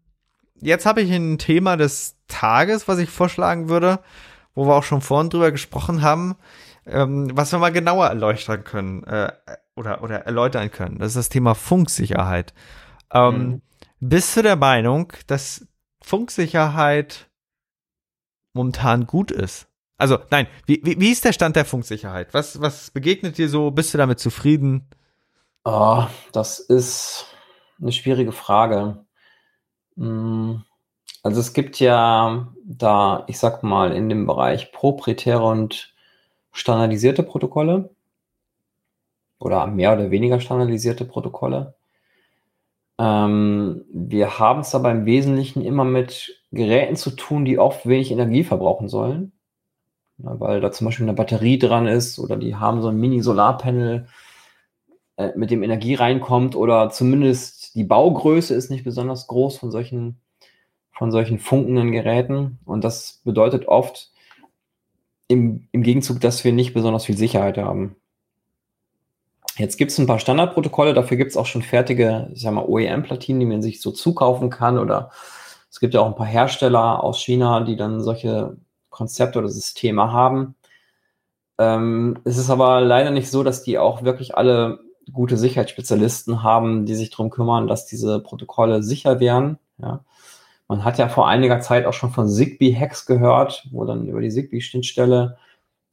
[0.62, 4.00] jetzt habe ich ein Thema des Tages, was ich vorschlagen würde,
[4.54, 6.36] wo wir auch schon vorhin drüber gesprochen haben,
[6.86, 9.32] ähm, was wir mal genauer erleuchten können äh,
[9.76, 10.98] oder, oder erläutern können.
[10.98, 12.54] Das ist das Thema Funksicherheit.
[13.12, 13.62] Ähm, mhm.
[14.00, 15.66] Bist du der Meinung, dass
[16.02, 17.30] Funksicherheit
[18.52, 19.68] momentan gut ist?
[19.98, 22.34] Also, nein, wie, wie, wie ist der Stand der Funksicherheit?
[22.34, 23.70] Was, was begegnet dir so?
[23.70, 24.88] Bist du damit zufrieden?
[25.64, 27.26] Oh, das ist
[27.80, 29.04] eine schwierige Frage.
[29.96, 30.62] Hm,
[31.22, 35.94] also es gibt ja da, ich sag mal, in dem Bereich proprietäre und
[36.52, 37.90] standardisierte Protokolle
[39.38, 41.74] oder mehr oder weniger standardisierte Protokolle.
[42.98, 48.10] Ähm, wir haben es aber im Wesentlichen immer mit Geräten zu tun, die oft wenig
[48.10, 49.32] Energie verbrauchen sollen,
[50.18, 54.08] ja, weil da zum Beispiel eine Batterie dran ist oder die haben so ein Mini-Solarpanel,
[55.30, 60.20] äh, mit dem Energie reinkommt oder zumindest die Baugröße ist nicht besonders groß von solchen
[60.92, 62.58] von solchen funkenden Geräten.
[62.64, 64.12] Und das bedeutet oft
[65.26, 67.96] im, im Gegenzug, dass wir nicht besonders viel Sicherheit haben.
[69.56, 73.62] Jetzt gibt es ein paar Standardprotokolle, dafür gibt es auch schon fertige, OEM-Platinen, die man
[73.62, 74.78] sich so zukaufen kann.
[74.78, 75.10] Oder
[75.70, 78.56] es gibt ja auch ein paar Hersteller aus China, die dann solche
[78.90, 80.54] Konzepte oder Systeme haben.
[81.58, 86.86] Ähm, es ist aber leider nicht so, dass die auch wirklich alle gute Sicherheitsspezialisten haben,
[86.86, 89.58] die sich darum kümmern, dass diese Protokolle sicher werden.
[89.78, 90.04] Ja.
[90.68, 94.30] Man hat ja vor einiger Zeit auch schon von Zigbee-Hacks gehört, wo dann über die
[94.30, 95.36] Zigbee-Schnittstelle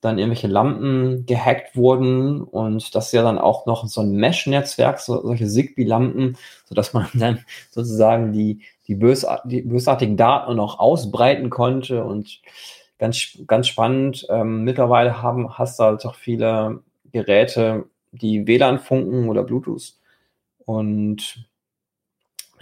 [0.01, 5.21] dann irgendwelche Lampen gehackt wurden und das ja dann auch noch so ein Mesh-Netzwerk, so,
[5.21, 12.05] solche Zigbee-Lampen, sodass man dann sozusagen die, die, bösart die bösartigen Daten noch ausbreiten konnte
[12.05, 12.41] und
[12.97, 14.25] ganz, ganz spannend.
[14.29, 16.79] Ähm, mittlerweile haben, hast du halt auch viele
[17.11, 19.95] Geräte, die WLAN funken oder Bluetooth
[20.65, 21.49] und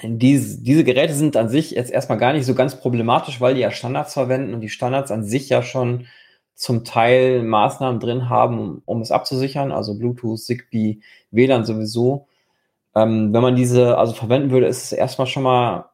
[0.03, 3.61] diese, diese Geräte sind an sich jetzt erstmal gar nicht so ganz problematisch, weil die
[3.61, 6.07] ja Standards verwenden und die Standards an sich ja schon
[6.53, 10.99] zum Teil Maßnahmen drin haben, um es abzusichern, also Bluetooth, Zigbee,
[11.31, 12.27] WLAN sowieso.
[12.95, 15.89] Ähm, wenn man diese also verwenden würde, ist es erstmal schon mal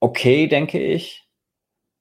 [0.00, 1.26] okay, denke ich.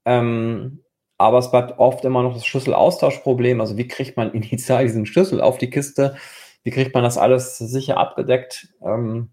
[0.05, 0.83] Ähm,
[1.17, 3.62] aber es bleibt oft immer noch das Schlüsselaustauschproblem.
[3.62, 6.17] Also wie kriegt man initial diesen Schlüssel auf die Kiste?
[6.63, 8.69] Wie kriegt man das alles sicher abgedeckt?
[8.82, 9.32] Ähm,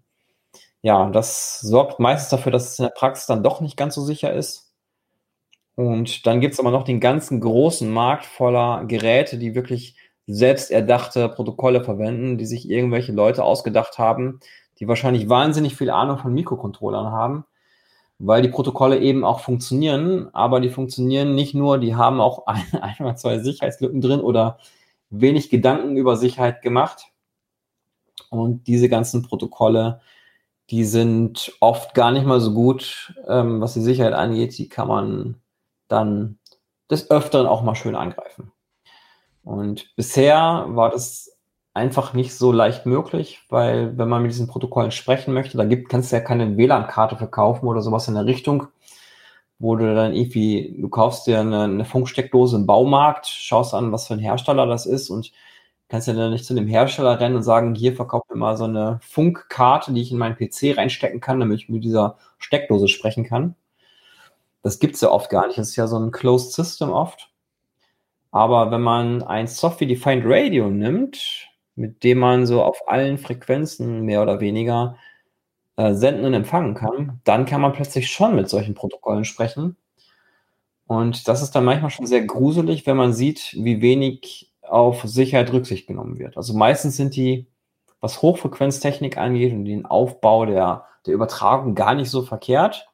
[0.81, 4.01] ja, das sorgt meistens dafür, dass es in der Praxis dann doch nicht ganz so
[4.01, 4.73] sicher ist.
[5.75, 9.95] Und dann gibt es aber noch den ganzen großen Markt voller Geräte, die wirklich
[10.27, 14.39] selbst erdachte Protokolle verwenden, die sich irgendwelche Leute ausgedacht haben,
[14.79, 17.45] die wahrscheinlich wahnsinnig viel Ahnung von Mikrocontrollern haben,
[18.19, 22.63] weil die Protokolle eben auch funktionieren, aber die funktionieren nicht nur, die haben auch ein,
[22.81, 24.59] ein oder zwei Sicherheitslücken drin oder
[25.09, 27.10] wenig Gedanken über Sicherheit gemacht.
[28.31, 29.99] Und diese ganzen Protokolle,
[30.69, 34.57] die sind oft gar nicht mal so gut, ähm, was die Sicherheit angeht.
[34.57, 35.35] Die kann man
[35.89, 36.39] dann
[36.89, 38.53] des Öfteren auch mal schön angreifen.
[39.43, 41.37] Und bisher war das
[41.73, 45.89] einfach nicht so leicht möglich, weil wenn man mit diesen Protokollen sprechen möchte, da gibt,
[45.89, 48.67] kannst du ja keine WLAN-Karte verkaufen oder sowas in der Richtung,
[49.59, 54.07] wo du dann irgendwie, du kaufst dir eine, eine Funksteckdose im Baumarkt, schaust an, was
[54.07, 55.31] für ein Hersteller das ist und
[55.91, 58.63] kannst ja dann nicht zu dem Hersteller rennen und sagen, hier verkauft mir mal so
[58.63, 63.25] eine Funkkarte, die ich in meinen PC reinstecken kann, damit ich mit dieser Steckdose sprechen
[63.25, 63.55] kann.
[64.63, 65.59] Das gibt es ja oft gar nicht.
[65.59, 67.29] Das ist ja so ein Closed System oft.
[68.31, 74.21] Aber wenn man ein Software-Defined Radio nimmt, mit dem man so auf allen Frequenzen mehr
[74.21, 74.95] oder weniger
[75.75, 79.75] äh, senden und empfangen kann, dann kann man plötzlich schon mit solchen Protokollen sprechen.
[80.87, 85.51] Und das ist dann manchmal schon sehr gruselig, wenn man sieht, wie wenig auf Sicherheit
[85.51, 86.37] Rücksicht genommen wird.
[86.37, 87.47] Also meistens sind die,
[87.99, 92.87] was Hochfrequenztechnik angeht und den Aufbau der, der Übertragung gar nicht so verkehrt.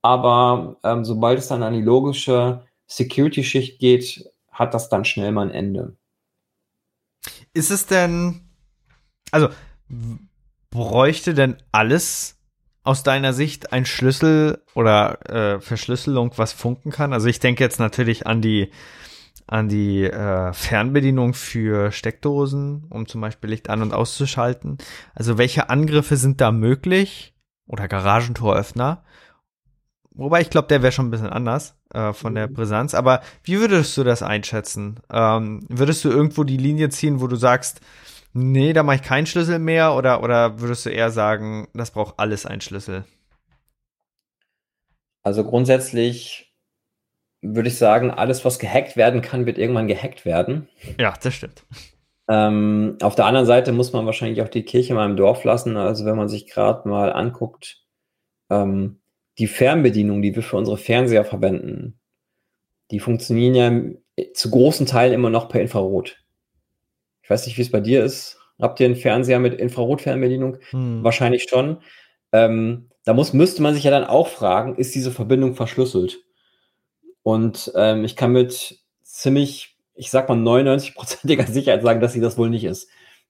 [0.00, 5.48] Aber ähm, sobald es dann an die logische Security-Schicht geht, hat das dann schnell mal
[5.48, 5.96] ein Ende.
[7.52, 8.40] Ist es denn,
[9.30, 9.48] also
[10.70, 12.38] bräuchte denn alles
[12.82, 17.12] aus deiner Sicht ein Schlüssel oder äh, Verschlüsselung, was funken kann?
[17.12, 18.70] Also ich denke jetzt natürlich an die
[19.46, 24.78] an die äh, Fernbedienung für Steckdosen, um zum Beispiel Licht an- und auszuschalten.
[25.14, 27.34] Also welche Angriffe sind da möglich?
[27.66, 29.04] Oder Garagentoröffner?
[30.10, 32.54] Wobei ich glaube, der wäre schon ein bisschen anders äh, von der mhm.
[32.54, 32.94] Brisanz.
[32.94, 35.00] Aber wie würdest du das einschätzen?
[35.10, 37.80] Ähm, würdest du irgendwo die Linie ziehen, wo du sagst,
[38.32, 39.94] nee, da mache ich keinen Schlüssel mehr?
[39.94, 43.04] Oder, oder würdest du eher sagen, das braucht alles einen Schlüssel?
[45.22, 46.53] Also grundsätzlich
[47.44, 50.68] würde ich sagen, alles, was gehackt werden kann, wird irgendwann gehackt werden.
[50.98, 51.64] Ja, das stimmt.
[52.28, 55.76] Ähm, auf der anderen Seite muss man wahrscheinlich auch die Kirche mal im Dorf lassen.
[55.76, 57.82] Also wenn man sich gerade mal anguckt,
[58.50, 59.00] ähm,
[59.38, 62.00] die Fernbedienung, die wir für unsere Fernseher verwenden,
[62.90, 63.54] die funktionieren
[64.16, 66.24] ja zu großen Teilen immer noch per Infrarot.
[67.22, 68.38] Ich weiß nicht, wie es bei dir ist.
[68.60, 70.58] Habt ihr einen Fernseher mit Infrarot-Fernbedienung?
[70.70, 71.02] Hm.
[71.02, 71.78] Wahrscheinlich schon.
[72.32, 76.18] Ähm, da muss, müsste man sich ja dann auch fragen, ist diese Verbindung verschlüsselt?
[77.24, 82.38] Und ähm, ich kann mit ziemlich, ich sag mal 99-prozentiger Sicherheit sagen, dass sie das
[82.38, 82.88] wohl nicht ist.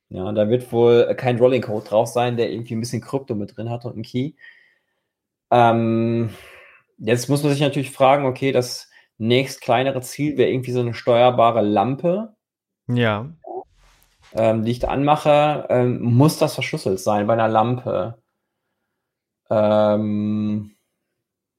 [0.08, 3.70] Ja, da wird wohl kein Rolling-Code drauf sein, der irgendwie ein bisschen Krypto mit drin
[3.70, 4.32] hat und ein Key.
[5.50, 6.30] Ähm,
[6.98, 10.92] jetzt muss man sich natürlich fragen, okay, das nächst kleinere Ziel wäre irgendwie so eine
[10.92, 12.34] steuerbare Lampe.
[12.88, 13.30] Ja.
[14.34, 18.18] Ähm, die ich da anmache, ähm, muss das verschlüsselt sein bei einer Lampe?
[19.50, 20.74] Ähm,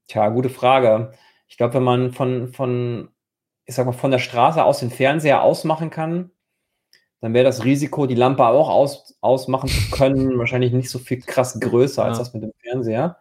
[0.07, 1.13] tja, gute Frage.
[1.47, 3.09] Ich glaube, wenn man von, von,
[3.65, 6.31] ich sag mal, von der Straße aus den Fernseher ausmachen kann,
[7.21, 11.19] dann wäre das Risiko, die Lampe auch aus, ausmachen zu können, wahrscheinlich nicht so viel
[11.19, 12.09] krass größer ja.
[12.09, 13.17] als das mit dem Fernseher.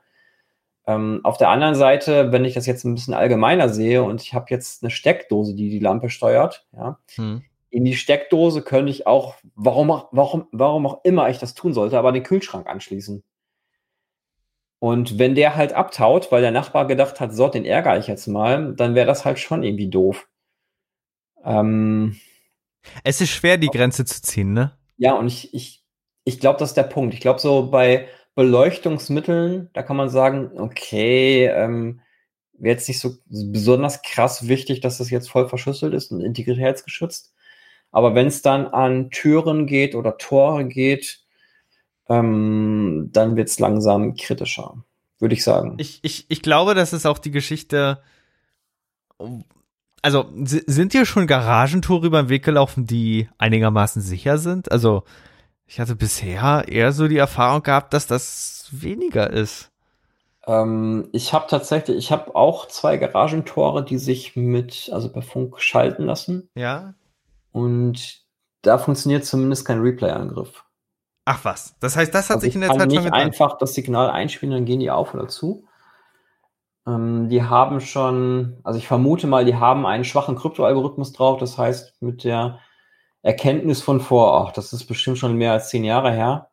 [0.87, 4.35] Ähm, auf der anderen Seite, wenn ich das jetzt ein bisschen allgemeiner sehe und ich
[4.35, 7.43] habe jetzt eine Steckdose, die die Lampe steuert, ja, hm.
[7.71, 11.99] in die Steckdose könnte ich auch, warum, warum, warum auch immer ich das tun sollte,
[11.99, 13.25] aber den Kühlschrank anschließen.
[14.85, 18.27] Und wenn der halt abtaut, weil der Nachbar gedacht hat, so, den ärgere ich jetzt
[18.27, 20.29] mal, dann wäre das halt schon irgendwie doof.
[21.43, 22.21] Ähm,
[23.03, 24.77] es ist schwer, die Grenze zu ziehen, ne?
[24.99, 25.83] Ja, und ich, ich,
[26.25, 27.15] ich glaube, das ist der Punkt.
[27.15, 32.03] Ich glaube, so bei Beleuchtungsmitteln, da kann man sagen, okay, ähm,
[32.53, 37.35] wäre jetzt nicht so besonders krass wichtig, dass das jetzt voll verschlüsselt ist und integritätsgeschützt.
[37.91, 41.24] Aber wenn es dann an Türen geht oder Tore geht,
[42.09, 44.85] ähm, dann wird es langsam kritischer,
[45.19, 45.75] würde ich sagen.
[45.79, 48.03] Ich, ich, ich glaube, das ist auch die Geschichte.
[50.03, 54.71] Also, sind dir schon Garagentore über den Weg gelaufen, die einigermaßen sicher sind?
[54.71, 55.05] Also,
[55.67, 59.71] ich hatte bisher eher so die Erfahrung gehabt, dass das weniger ist.
[60.47, 65.61] Ähm, ich habe tatsächlich, ich habe auch zwei Garagentore, die sich mit, also per Funk
[65.61, 66.51] schalten lassen.
[66.55, 66.95] Ja.
[67.53, 68.25] Und
[68.63, 70.64] da funktioniert zumindest kein Replay-Angriff.
[71.27, 73.75] Ach was, das heißt, das hat also sich in der Zeit schon nicht einfach das
[73.75, 75.67] Signal einspielen, dann gehen die auf oder zu.
[76.87, 81.39] Ähm, die haben schon, also ich vermute mal, die haben einen schwachen Kryptoalgorithmus drauf.
[81.39, 82.61] Das heißt, mit der
[83.23, 86.51] Erkenntnis von vor, ach, das ist bestimmt schon mehr als zehn Jahre her.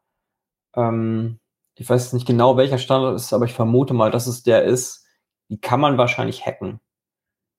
[0.75, 1.39] Ähm,
[1.75, 5.05] ich weiß nicht genau, welcher Standard ist, aber ich vermute mal, dass es der ist.
[5.49, 6.79] Die kann man wahrscheinlich hacken.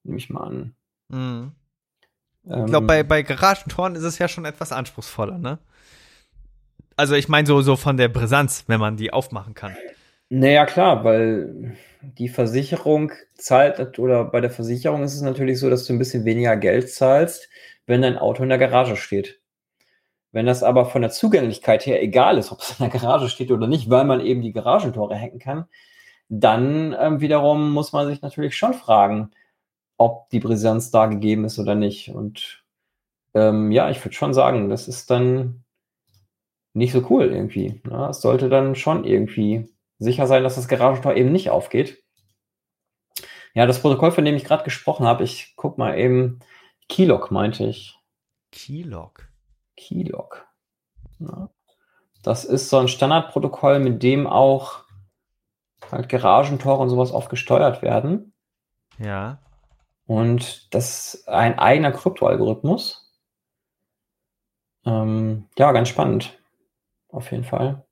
[0.02, 0.76] Nehme ich mal an.
[1.08, 1.52] Mhm.
[2.44, 5.58] ich glaube, bei, bei Garagentoren ist es ja schon etwas anspruchsvoller, ne?
[6.96, 9.76] Also ich meine so, so von der Brisanz, wenn man die aufmachen kann.
[10.28, 15.86] Naja, klar, weil die Versicherung zahlt, oder bei der Versicherung ist es natürlich so, dass
[15.86, 17.48] du ein bisschen weniger Geld zahlst,
[17.86, 19.40] wenn dein Auto in der Garage steht.
[20.32, 23.50] Wenn das aber von der Zugänglichkeit her egal ist, ob es in der Garage steht
[23.50, 25.66] oder nicht, weil man eben die Garagentore hacken kann,
[26.30, 29.30] dann ähm, wiederum muss man sich natürlich schon fragen,
[29.98, 32.08] ob die Brisanz da gegeben ist oder nicht.
[32.08, 32.64] Und
[33.34, 35.61] ähm, ja, ich würde schon sagen, das ist dann
[36.74, 37.80] nicht so cool irgendwie.
[37.84, 38.08] Ne?
[38.10, 42.02] Es sollte dann schon irgendwie sicher sein, dass das Garagentor eben nicht aufgeht.
[43.54, 46.40] Ja, das Protokoll, von dem ich gerade gesprochen habe, ich guck mal eben,
[46.88, 47.98] Keylog meinte ich.
[48.50, 49.28] Keylog?
[49.76, 50.46] Keylog.
[51.18, 51.50] Ja.
[52.22, 54.84] Das ist so ein Standardprotokoll, mit dem auch
[55.90, 58.32] halt Garagentore und sowas oft gesteuert werden.
[58.98, 59.38] Ja.
[60.06, 63.12] Und das ist ein eigener Kryptoalgorithmus.
[64.84, 66.38] Ähm, ja, ganz spannend.
[67.12, 67.84] Auf jeden Fall.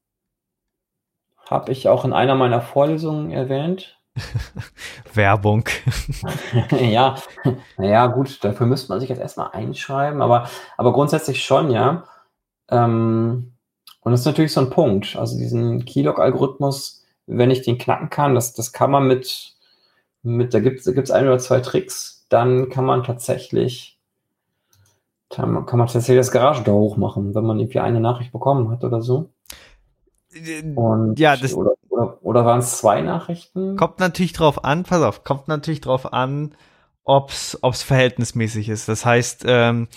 [1.49, 4.01] Habe ich auch in einer meiner Vorlesungen erwähnt.
[5.15, 5.69] Werbung.
[6.81, 7.17] ja,
[7.77, 12.05] naja, gut, dafür müsste man sich jetzt erstmal einschreiben, aber, aber grundsätzlich schon, ja.
[12.71, 13.53] Ähm,
[14.01, 15.17] und das ist natürlich so ein Punkt.
[15.17, 19.55] Also diesen Keylog-Algorithmus, wenn ich den knacken kann, das, das kann man mit,
[20.23, 24.00] mit da gibt es ein oder zwei Tricks, dann kann man tatsächlich,
[25.31, 29.31] kann man tatsächlich das Garagentor hochmachen, wenn man irgendwie eine Nachricht bekommen hat oder so.
[30.75, 33.77] Und, ja, das oder, oder, oder waren es zwei Nachrichten?
[33.77, 36.55] Kommt natürlich drauf an, pass auf, kommt natürlich drauf an,
[37.05, 38.89] ob's, ob's verhältnismäßig ist.
[38.89, 39.89] Das heißt, ähm,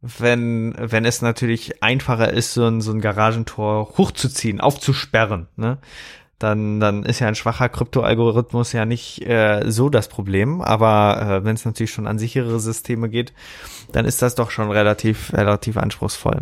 [0.00, 5.78] wenn, wenn es natürlich einfacher ist, so ein, so ein Garagentor hochzuziehen, aufzusperren, ne?
[6.38, 10.60] Dann, dann ist ja ein schwacher Kryptoalgorithmus ja nicht äh, so das Problem.
[10.60, 13.32] Aber äh, wenn es natürlich schon an sichere Systeme geht,
[13.92, 16.40] dann ist das doch schon relativ, relativ anspruchsvoll.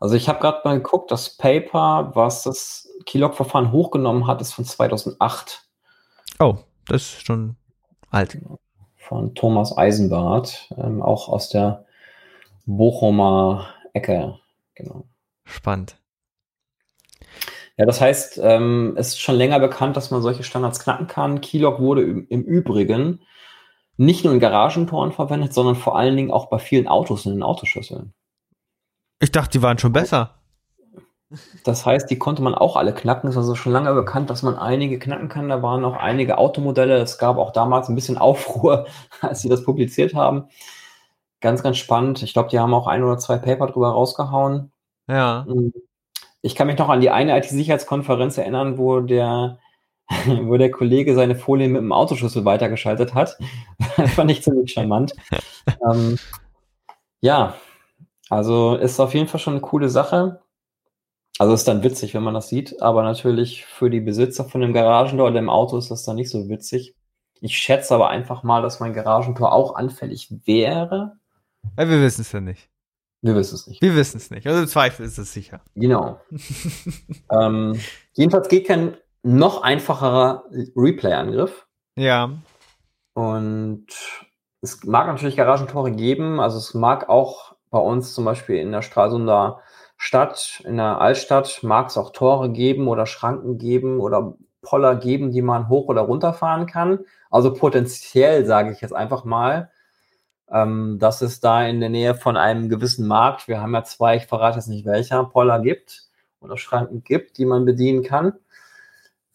[0.00, 4.64] Also ich habe gerade mal geguckt, das Paper, was das Keylog-Verfahren hochgenommen hat, ist von
[4.64, 5.62] 2008.
[6.38, 6.56] Oh,
[6.86, 7.56] das ist schon
[8.10, 8.38] alt.
[8.96, 11.84] Von Thomas Eisenbart, ähm, auch aus der
[12.66, 14.38] Bochumer Ecke.
[14.74, 15.04] Genau.
[15.44, 15.96] Spannend.
[17.76, 21.42] Ja, das heißt, ähm, es ist schon länger bekannt, dass man solche Standards knacken kann.
[21.42, 23.20] Keylog wurde im, Übrigen
[23.98, 27.42] nicht nur in Garagentoren verwendet, sondern vor allen Dingen auch bei vielen Autos in den
[27.42, 28.14] Autoschlüsseln.
[29.20, 30.34] Ich dachte, die waren schon besser.
[31.64, 33.28] Das heißt, die konnte man auch alle knacken.
[33.28, 35.48] Es ist also schon lange bekannt, dass man einige knacken kann.
[35.48, 36.96] Da waren auch einige Automodelle.
[36.98, 38.86] Es gab auch damals ein bisschen Aufruhr,
[39.20, 40.48] als sie das publiziert haben.
[41.40, 42.22] Ganz, ganz spannend.
[42.22, 44.72] Ich glaube, die haben auch ein oder zwei Paper drüber rausgehauen.
[45.08, 45.46] Ja.
[46.46, 49.58] Ich kann mich noch an die eine IT-Sicherheitskonferenz erinnern, wo der,
[50.42, 53.36] wo der Kollege seine Folie mit dem Autoschlüssel weitergeschaltet hat.
[54.14, 55.12] fand ich ziemlich charmant.
[55.90, 56.16] ähm,
[57.20, 57.56] ja,
[58.30, 60.40] also ist auf jeden Fall schon eine coole Sache.
[61.40, 64.72] Also ist dann witzig, wenn man das sieht, aber natürlich für die Besitzer von dem
[64.72, 66.94] Garagentor oder dem Auto ist das dann nicht so witzig.
[67.40, 71.14] Ich schätze aber einfach mal, dass mein Garagentor auch anfällig wäre.
[71.76, 72.70] Ja, wir wissen es ja nicht.
[73.22, 73.82] Wir wissen es nicht.
[73.82, 74.46] Wir wissen es nicht.
[74.46, 75.60] Also im Zweifel ist es sicher.
[75.74, 76.20] Genau.
[77.30, 77.80] ähm,
[78.12, 80.44] jedenfalls geht kein, noch einfacherer
[80.76, 81.66] Replay-Angriff.
[81.96, 82.38] Ja.
[83.14, 83.86] Und
[84.60, 86.40] es mag natürlich Garagentore geben.
[86.40, 89.60] Also es mag auch bei uns zum Beispiel in der Stralsunder
[89.96, 95.30] Stadt, in der Altstadt, mag es auch Tore geben oder Schranken geben oder Poller geben,
[95.30, 97.00] die man hoch oder runter fahren kann.
[97.30, 99.70] Also potenziell, sage ich jetzt einfach mal,
[100.50, 104.16] ähm, dass es da in der Nähe von einem gewissen Markt, wir haben ja zwei,
[104.16, 106.08] ich verrate jetzt nicht welcher, Poller gibt
[106.40, 108.34] oder Schranken gibt, die man bedienen kann.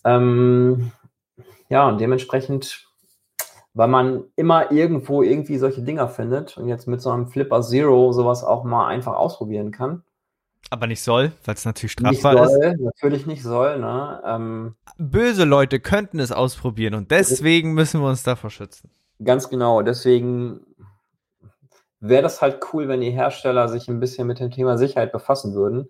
[0.04, 0.92] Ähm,
[1.70, 2.88] ja, und dementsprechend,
[3.74, 8.12] weil man immer irgendwo irgendwie solche Dinger findet und jetzt mit so einem Flipper Zero
[8.12, 10.04] sowas auch mal einfach ausprobieren kann.
[10.70, 12.80] Aber nicht soll, weil es natürlich strafbar nicht soll, ist.
[12.80, 14.22] Natürlich nicht soll, ne?
[14.26, 18.90] Ähm, Böse Leute könnten es ausprobieren und deswegen müssen wir uns davor schützen.
[19.24, 20.62] Ganz genau, deswegen
[22.02, 25.54] wäre das halt cool, wenn die Hersteller sich ein bisschen mit dem Thema Sicherheit befassen
[25.54, 25.88] würden,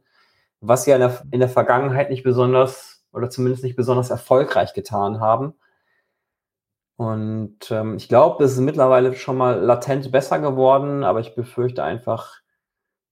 [0.60, 5.20] was sie in der, in der Vergangenheit nicht besonders oder zumindest nicht besonders erfolgreich getan
[5.20, 5.54] haben.
[6.98, 11.84] Und ähm, ich glaube, das ist mittlerweile schon mal latent besser geworden, aber ich befürchte
[11.84, 12.42] einfach,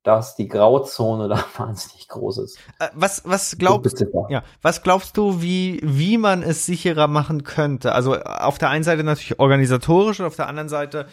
[0.03, 2.59] dass die Grauzone da wahnsinnig groß ist.
[2.79, 4.27] Äh, was, was glaubst du?
[4.29, 7.93] Ja, was glaubst du, wie, wie man es sicherer machen könnte?
[7.93, 11.07] Also auf der einen Seite natürlich organisatorisch und auf der anderen Seite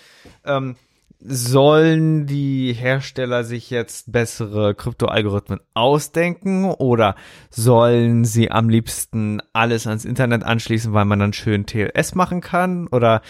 [0.44, 0.76] ähm,
[1.18, 7.16] sollen die Hersteller sich jetzt bessere Kryptoalgorithmen ausdenken oder
[7.50, 12.86] sollen sie am liebsten alles ans Internet anschließen, weil man dann schön TLS machen kann?
[12.88, 13.22] Oder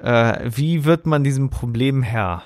[0.00, 2.44] äh, wie wird man diesem Problem Herr?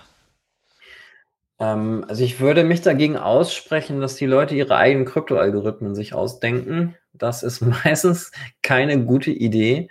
[1.58, 6.96] Ähm, also ich würde mich dagegen aussprechen, dass die Leute ihre eigenen Kryptoalgorithmen sich ausdenken.
[7.12, 8.32] Das ist meistens
[8.62, 9.90] keine gute Idee.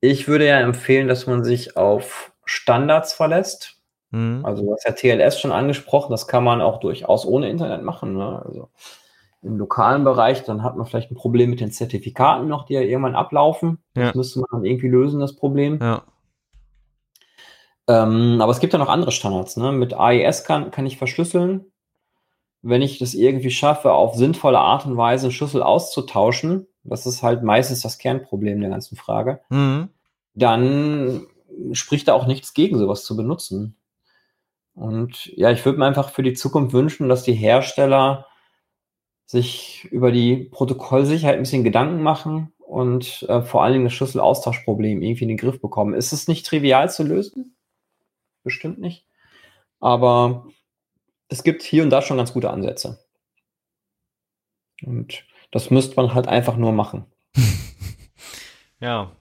[0.00, 3.81] Ich würde ja empfehlen, dass man sich auf Standards verlässt
[4.12, 4.44] Mhm.
[4.44, 8.14] Also du hast ja TLS schon angesprochen, das kann man auch durchaus ohne Internet machen.
[8.14, 8.42] Ne?
[8.44, 8.68] Also
[9.42, 12.80] im lokalen Bereich, dann hat man vielleicht ein Problem mit den Zertifikaten noch, die ja
[12.80, 13.78] irgendwann ablaufen.
[13.96, 14.06] Ja.
[14.06, 15.80] Das müsste man dann irgendwie lösen, das Problem.
[15.80, 16.02] Ja.
[17.88, 19.56] Ähm, aber es gibt ja noch andere Standards.
[19.56, 19.72] Ne?
[19.72, 21.66] Mit AES kann, kann ich verschlüsseln.
[22.60, 27.42] Wenn ich das irgendwie schaffe, auf sinnvolle Art und Weise Schlüssel auszutauschen, das ist halt
[27.42, 29.88] meistens das Kernproblem der ganzen Frage, mhm.
[30.34, 31.26] dann
[31.72, 33.76] spricht da auch nichts gegen, sowas zu benutzen.
[34.74, 38.26] Und ja, ich würde mir einfach für die Zukunft wünschen, dass die Hersteller
[39.26, 45.02] sich über die Protokollsicherheit ein bisschen Gedanken machen und äh, vor allen Dingen das Schlüsselaustauschproblem
[45.02, 45.94] irgendwie in den Griff bekommen.
[45.94, 47.56] Ist es nicht trivial zu lösen?
[48.44, 49.06] Bestimmt nicht.
[49.80, 50.46] Aber
[51.28, 53.04] es gibt hier und da schon ganz gute Ansätze.
[54.84, 57.06] Und das müsste man halt einfach nur machen.
[58.80, 59.12] ja.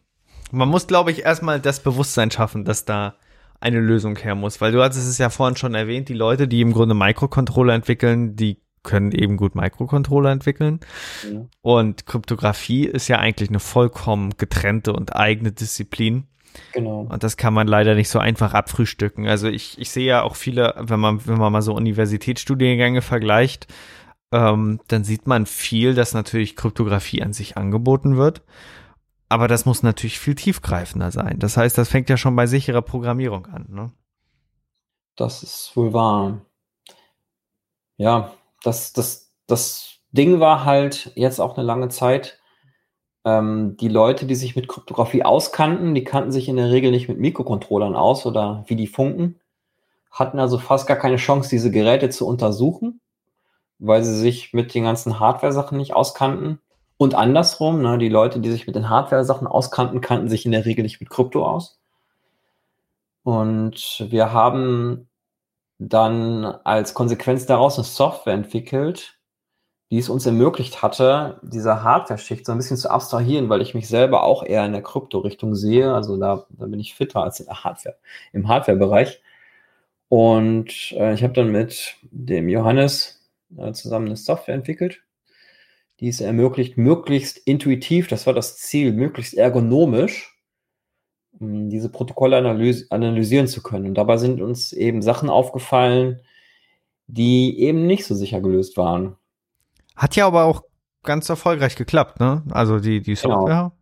[0.51, 3.15] Man muss, glaube ich, erstmal das Bewusstsein schaffen, dass da
[3.61, 4.59] eine Lösung her muss.
[4.59, 8.35] Weil du hattest es ja vorhin schon erwähnt, die Leute, die im Grunde Mikrocontroller entwickeln,
[8.35, 10.79] die können eben gut Mikrocontroller entwickeln.
[11.31, 11.45] Ja.
[11.61, 16.27] Und Kryptographie ist ja eigentlich eine vollkommen getrennte und eigene Disziplin.
[16.73, 17.07] Genau.
[17.09, 19.27] Und das kann man leider nicht so einfach abfrühstücken.
[19.27, 23.67] Also ich, ich sehe ja auch viele, wenn man, wenn man mal so Universitätsstudiengänge vergleicht,
[24.33, 28.41] ähm, dann sieht man viel, dass natürlich Kryptographie an sich angeboten wird.
[29.31, 31.39] Aber das muss natürlich viel tiefgreifender sein.
[31.39, 33.65] Das heißt, das fängt ja schon bei sicherer Programmierung an.
[33.69, 33.91] Ne?
[35.15, 36.41] Das ist wohl wahr.
[37.95, 42.41] Ja, das, das, das Ding war halt jetzt auch eine lange Zeit,
[43.23, 47.07] ähm, die Leute, die sich mit Kryptographie auskannten, die kannten sich in der Regel nicht
[47.07, 49.39] mit Mikrocontrollern aus oder wie die funken,
[50.11, 52.99] hatten also fast gar keine Chance, diese Geräte zu untersuchen,
[53.79, 56.59] weil sie sich mit den ganzen Hardware-Sachen nicht auskannten.
[57.01, 60.67] Und andersrum, ne, die Leute, die sich mit den Hardware-Sachen auskannten, kannten sich in der
[60.67, 61.79] Regel nicht mit Krypto aus.
[63.23, 65.09] Und wir haben
[65.79, 69.17] dann als Konsequenz daraus eine Software entwickelt,
[69.89, 73.87] die es uns ermöglicht hatte, diese Hardware-Schicht so ein bisschen zu abstrahieren, weil ich mich
[73.87, 75.91] selber auch eher in der Krypto-Richtung sehe.
[75.95, 77.97] Also da, da bin ich fitter als in der Hardware,
[78.31, 79.23] im Hardware-Bereich.
[80.07, 85.01] Und äh, ich habe dann mit dem Johannes äh, zusammen eine Software entwickelt,
[86.01, 90.35] die es ermöglicht, möglichst intuitiv, das war das Ziel, möglichst ergonomisch,
[91.39, 92.37] diese Protokolle
[92.89, 93.85] analysieren zu können.
[93.85, 96.19] Und dabei sind uns eben Sachen aufgefallen,
[97.07, 99.15] die eben nicht so sicher gelöst waren.
[99.95, 100.63] Hat ja aber auch
[101.03, 102.43] ganz erfolgreich geklappt, ne?
[102.51, 103.39] Also die, die genau.
[103.39, 103.55] Software.
[103.55, 103.73] Genau,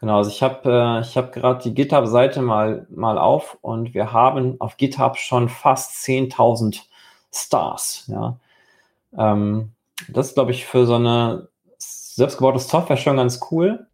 [0.00, 4.12] genau also ich habe äh, ich hab gerade die GitHub-Seite mal, mal auf und wir
[4.12, 6.80] haben auf GitHub schon fast 10.000
[7.32, 8.04] Stars.
[8.08, 8.38] Ja?
[9.16, 9.72] Ähm,
[10.08, 11.48] das ist, glaube ich, für so eine
[12.14, 13.86] selbstgebaute Software schon ganz cool.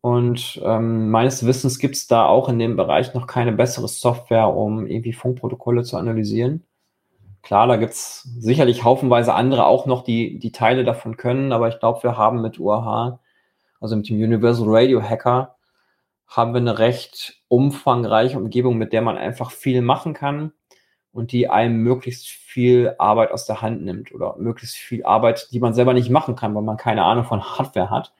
[0.00, 4.48] Und ähm, meines Wissens gibt es da auch in dem Bereich noch keine bessere Software,
[4.48, 6.64] um irgendwie Funkprotokolle zu analysieren.
[7.42, 11.68] Klar, da gibt es sicherlich haufenweise andere auch noch, die die Teile davon können, aber
[11.68, 13.18] ich glaube, wir haben mit UAH,
[13.80, 15.56] also mit dem Universal Radio Hacker,
[16.26, 20.52] haben wir eine recht umfangreiche Umgebung, mit der man einfach viel machen kann
[21.14, 25.60] und die einem möglichst viel Arbeit aus der Hand nimmt oder möglichst viel Arbeit, die
[25.60, 28.12] man selber nicht machen kann, weil man keine Ahnung von Hardware hat,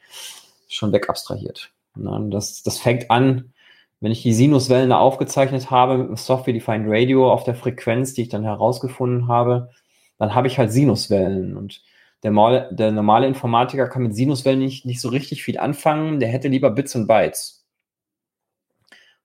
[0.68, 1.72] schon wegabstrahiert.
[1.96, 3.52] Das, das fängt an,
[4.00, 8.22] wenn ich die Sinuswellen da aufgezeichnet habe mit dem Software-Defined Radio auf der Frequenz, die
[8.22, 9.70] ich dann herausgefunden habe,
[10.18, 11.82] dann habe ich halt Sinuswellen und
[12.22, 16.48] der, der normale Informatiker kann mit Sinuswellen nicht, nicht so richtig viel anfangen, der hätte
[16.48, 17.63] lieber Bits und Bytes.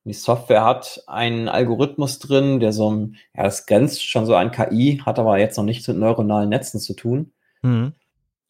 [0.06, 4.52] Die Software hat einen Algorithmus drin, der so ein, ja, das grenzt schon so an
[4.52, 7.32] KI, hat aber jetzt noch nichts mit neuronalen Netzen zu tun.
[7.62, 7.94] Mhm.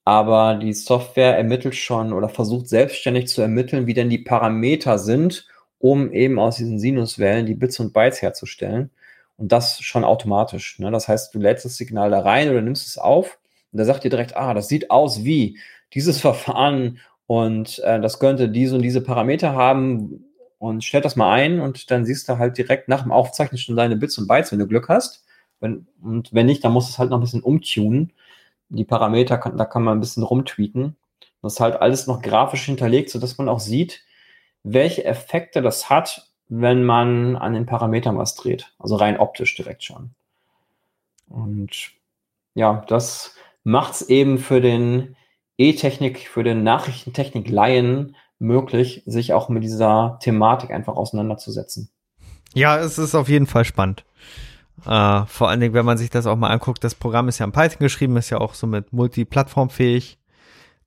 [0.05, 5.47] Aber die Software ermittelt schon oder versucht selbstständig zu ermitteln, wie denn die Parameter sind,
[5.79, 8.91] um eben aus diesen Sinuswellen die Bits und Bytes herzustellen.
[9.37, 10.79] Und das schon automatisch.
[10.79, 10.91] Ne?
[10.91, 13.39] Das heißt, du lädst das Signal da rein oder nimmst es auf
[13.71, 15.57] und der sagt dir direkt, ah, das sieht aus wie
[15.93, 20.25] dieses Verfahren und äh, das könnte diese und diese Parameter haben
[20.59, 23.77] und stellt das mal ein und dann siehst du halt direkt nach dem Aufzeichnen schon
[23.77, 25.25] deine Bits und Bytes, wenn du Glück hast.
[25.59, 28.13] Wenn, und wenn nicht, dann musst du es halt noch ein bisschen umtunen.
[28.67, 30.95] Die Parameter, kann, da kann man ein bisschen rumtweaken.
[31.41, 34.03] Das ist halt alles noch grafisch hinterlegt, sodass man auch sieht,
[34.63, 38.73] welche Effekte das hat, wenn man an den Parametern was dreht.
[38.79, 40.11] Also rein optisch direkt schon.
[41.29, 41.91] Und
[42.53, 45.15] ja, das macht es eben für den
[45.57, 51.89] E-Technik, für den Nachrichtentechnik-Laien möglich, sich auch mit dieser Thematik einfach auseinanderzusetzen.
[52.53, 54.05] Ja, es ist auf jeden Fall spannend.
[54.85, 57.45] Uh, vor allen Dingen, wenn man sich das auch mal anguckt, das Programm ist ja
[57.45, 60.17] in Python geschrieben, ist ja auch so mit multiplattformfähig.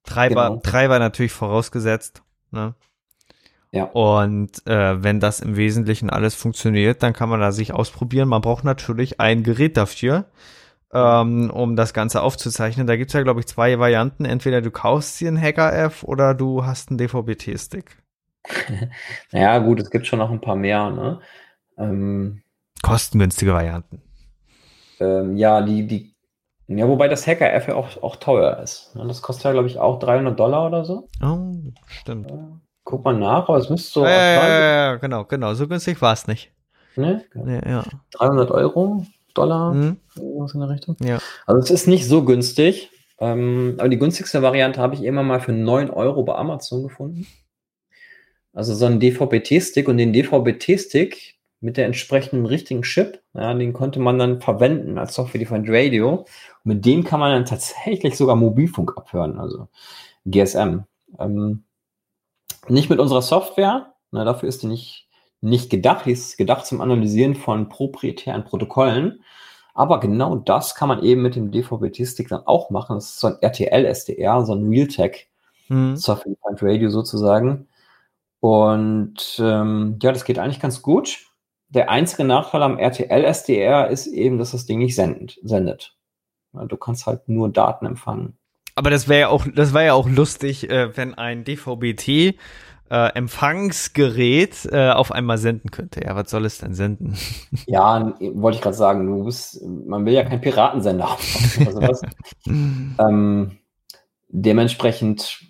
[0.03, 0.61] Treiber, genau.
[0.63, 2.23] Treiber natürlich vorausgesetzt.
[2.51, 2.75] Ne?
[3.71, 3.85] Ja.
[3.85, 8.29] Und äh, wenn das im Wesentlichen alles funktioniert, dann kann man da sich ausprobieren.
[8.29, 10.25] Man braucht natürlich ein Gerät dafür
[10.93, 12.87] ähm, um das Ganze aufzuzeichnen.
[12.87, 14.25] Da gibt's ja, glaube ich, zwei Varianten.
[14.25, 17.97] Entweder du kaufst dir einen Hacker-F oder du hast einen DVB-T-Stick.
[19.33, 21.21] naja, gut, es gibt schon noch ein paar mehr, ne?
[21.79, 22.43] Ähm,
[22.83, 24.03] Kostengünstige Varianten.
[25.01, 26.15] Ähm, ja, die, die,
[26.67, 28.95] ja, wobei das Hacker-F ja auch, auch teuer ist.
[28.95, 29.07] Ne?
[29.07, 31.09] Das kostet ja, glaube ich, auch 300 Dollar oder so.
[31.23, 31.55] Oh,
[31.87, 32.31] stimmt.
[32.31, 32.39] Äh,
[32.85, 34.05] guck mal nach, aber es müsste so.
[34.05, 35.55] Ja, ja, ja, genau, genau.
[35.55, 36.53] So günstig war es nicht.
[36.97, 37.25] Ne?
[37.35, 37.85] Ja, ja.
[38.13, 39.07] 300 Euro.
[39.35, 39.97] Dollar, mhm.
[40.17, 40.97] irgendwas in der Richtung.
[41.01, 41.19] Ja.
[41.47, 45.41] Also es ist nicht so günstig, ähm, aber die günstigste Variante habe ich immer mal
[45.41, 47.27] für 9 Euro bei Amazon gefunden.
[48.53, 54.01] Also so einen DVB-T-Stick und den DVB-T-Stick mit der entsprechenden richtigen Chip, ja, den konnte
[54.01, 56.27] man dann verwenden als Software-Defined Radio.
[56.65, 59.69] Und mit dem kann man dann tatsächlich sogar Mobilfunk abhören, also
[60.27, 60.81] GSM.
[61.19, 61.65] Ähm,
[62.69, 65.02] nicht mit unserer Software, na, dafür ist die nicht
[65.43, 66.07] nicht gedacht.
[66.07, 69.23] Die ist gedacht zum Analysieren von proprietären Protokollen.
[69.75, 72.97] Aber genau das kann man eben mit dem DVB-T-Stick dann auch machen.
[72.97, 75.29] Das ist so ein RTL-SDR, so ein Realtek
[75.69, 75.97] mhm.
[75.97, 77.69] Software Defined Radio sozusagen.
[78.41, 81.27] Und ähm, ja, das geht eigentlich ganz gut.
[81.69, 85.97] Der einzige Nachteil am RTL-SDR ist eben, dass das Ding nicht sendend, sendet.
[86.53, 88.37] Du kannst halt nur Daten empfangen.
[88.75, 92.37] Aber das wäre ja auch, das wäre ja auch lustig, äh, wenn ein DVB-T
[92.93, 96.05] äh, Empfangsgerät äh, auf einmal senden könnte.
[96.05, 97.17] Ja, was soll es denn senden?
[97.67, 101.23] Ja, wollte ich gerade sagen, du bist, man will ja kein Piratensender haben.
[101.61, 102.03] oder sowas.
[102.47, 103.59] ähm,
[104.29, 105.41] dementsprechend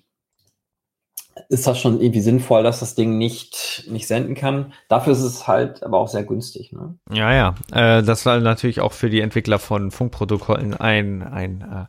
[1.48, 4.72] ist das schon irgendwie sinnvoll, dass das Ding nicht, nicht senden kann.
[4.88, 6.72] Dafür ist es halt aber auch sehr günstig.
[6.72, 6.96] Ne?
[7.10, 7.54] Ja, ja.
[7.72, 11.86] Äh, das war natürlich auch für die Entwickler von Funkprotokollen ein, ein äh,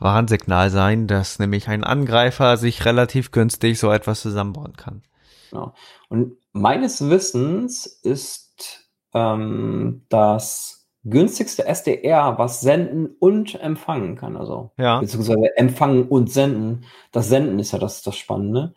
[0.00, 5.02] Warnsignal sein, dass nämlich ein Angreifer sich relativ günstig so etwas zusammenbauen kann.
[5.50, 5.74] Genau.
[6.08, 15.00] Und meines Wissens ist ähm, das günstigste SDR, was senden und empfangen kann, also ja.
[15.00, 16.84] beziehungsweise empfangen und senden.
[17.10, 18.74] Das Senden ist ja das, das Spannende,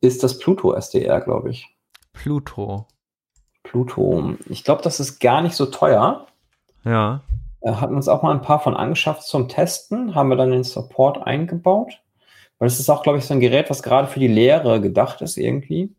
[0.00, 1.68] ist das Pluto SDR, glaube ich.
[2.12, 2.86] Pluto.
[3.62, 4.36] Pluto.
[4.48, 6.26] Ich glaube, das ist gar nicht so teuer.
[6.84, 7.20] Ja.
[7.62, 10.64] Äh, hatten uns auch mal ein paar von angeschafft zum Testen, haben wir dann den
[10.64, 12.00] Support eingebaut.
[12.58, 15.22] Weil es ist auch, glaube ich, so ein Gerät, was gerade für die Lehre gedacht
[15.22, 15.94] ist irgendwie.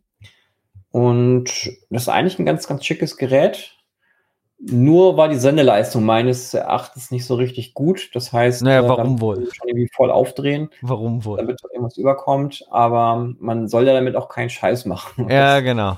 [0.92, 1.46] Und
[1.90, 3.76] das ist eigentlich ein ganz, ganz schickes Gerät.
[4.60, 8.12] Nur war die Sendeleistung meines Erachtens nicht so richtig gut.
[8.14, 9.50] Das heißt, naja, äh, warum wohl?
[9.52, 10.70] Schon irgendwie voll aufdrehen.
[10.84, 11.38] Warum wohl?
[11.38, 12.64] Damit irgendwas überkommt.
[12.70, 15.30] Aber man soll ja damit auch keinen Scheiß machen.
[15.32, 15.98] Ja, genau.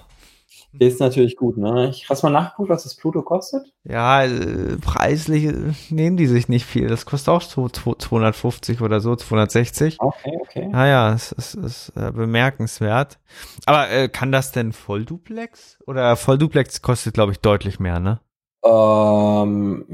[0.80, 1.89] Ist natürlich gut, ne?
[1.89, 3.72] Ich hast mal nachgeguckt, was das Pluto kostet?
[3.84, 6.88] Ja, äh, preislich äh, nehmen die sich nicht viel.
[6.88, 9.97] Das kostet auch so 250 oder so, 260.
[9.99, 10.68] Okay, okay.
[10.68, 13.20] Naja, ah es ist, ist äh, bemerkenswert.
[13.66, 15.78] Aber äh, kann das denn Vollduplex?
[15.86, 18.20] Oder Vollduplex kostet, glaube ich, deutlich mehr, ne?
[18.66, 19.86] Ähm,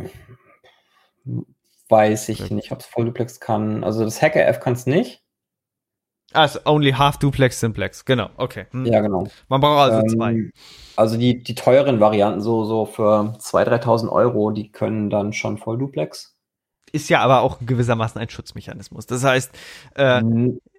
[1.89, 2.53] weiß ich okay.
[2.53, 3.83] nicht, ob es Vollduplex kann.
[3.83, 5.23] Also das Hacker-F kann es nicht.
[6.33, 8.67] Also only half duplex, simplex, genau, okay.
[8.71, 8.85] Hm.
[8.85, 9.27] Ja, genau.
[9.47, 10.51] Man braucht also ähm, zwei.
[10.95, 15.57] Also die, die teuren Varianten, so, so für 2.000, 3.000 Euro, die können dann schon
[15.57, 16.35] voll duplex.
[16.91, 19.05] Ist ja aber auch gewissermaßen ein Schutzmechanismus.
[19.05, 19.51] Das heißt,
[19.95, 20.21] äh,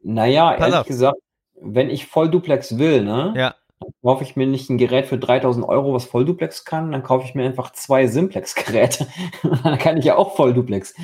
[0.02, 0.86] naja, ehrlich auf.
[0.86, 1.18] gesagt,
[1.60, 3.32] wenn ich voll duplex will, ne?
[3.36, 3.54] Ja.
[3.80, 7.24] Dann kaufe ich mir nicht ein Gerät für 3000 Euro, was Vollduplex kann, dann kaufe
[7.26, 9.06] ich mir einfach zwei Simplex-Geräte.
[9.64, 10.94] dann kann ich ja auch Vollduplex.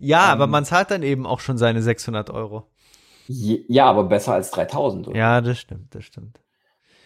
[0.00, 2.64] Ja, ähm, aber man zahlt dann eben auch schon seine 600 Euro.
[3.28, 5.08] Ja, aber besser als 3000.
[5.08, 5.16] Oder?
[5.16, 6.40] Ja, das stimmt, das stimmt.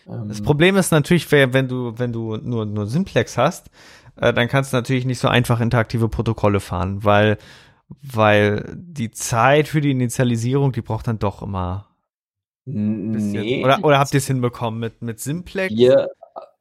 [0.09, 3.71] Ähm, das Problem ist natürlich, wenn du, wenn du nur, nur Simplex hast,
[4.16, 7.39] äh, dann kannst du natürlich nicht so einfach interaktive Protokolle fahren, weil,
[8.03, 11.87] weil die Zeit für die Initialisierung, die braucht dann doch immer
[12.66, 13.64] Nee.
[13.64, 15.75] Oder, oder habt ihr es hinbekommen mit, mit Simplex?
[15.75, 16.09] Wir,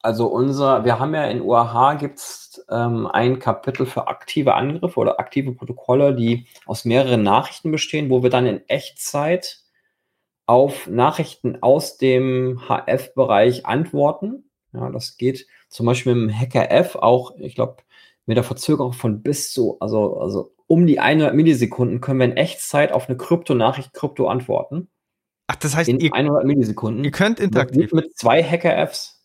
[0.02, 5.20] also unser, wir haben ja in UAH gibt's ähm, ein Kapitel für aktive Angriffe oder
[5.20, 9.60] aktive Protokolle, die aus mehreren Nachrichten bestehen, wo wir dann in Echtzeit
[10.46, 14.50] auf Nachrichten aus dem HF-Bereich antworten.
[14.74, 17.78] Ja, das geht zum Beispiel mit dem Hacker F auch, ich glaube,
[18.26, 22.38] mit der Verzögerung von bis zu, also, also um die 100 Millisekunden können wir in
[22.38, 24.88] Echtzeit auf eine Kryptonachricht Krypto antworten.
[25.48, 27.04] Ach, das heißt, in ihr, 100 Millisekunden.
[27.04, 27.92] Ihr könnt interaktiv.
[27.92, 29.19] Mit, mit zwei Hacker-Apps.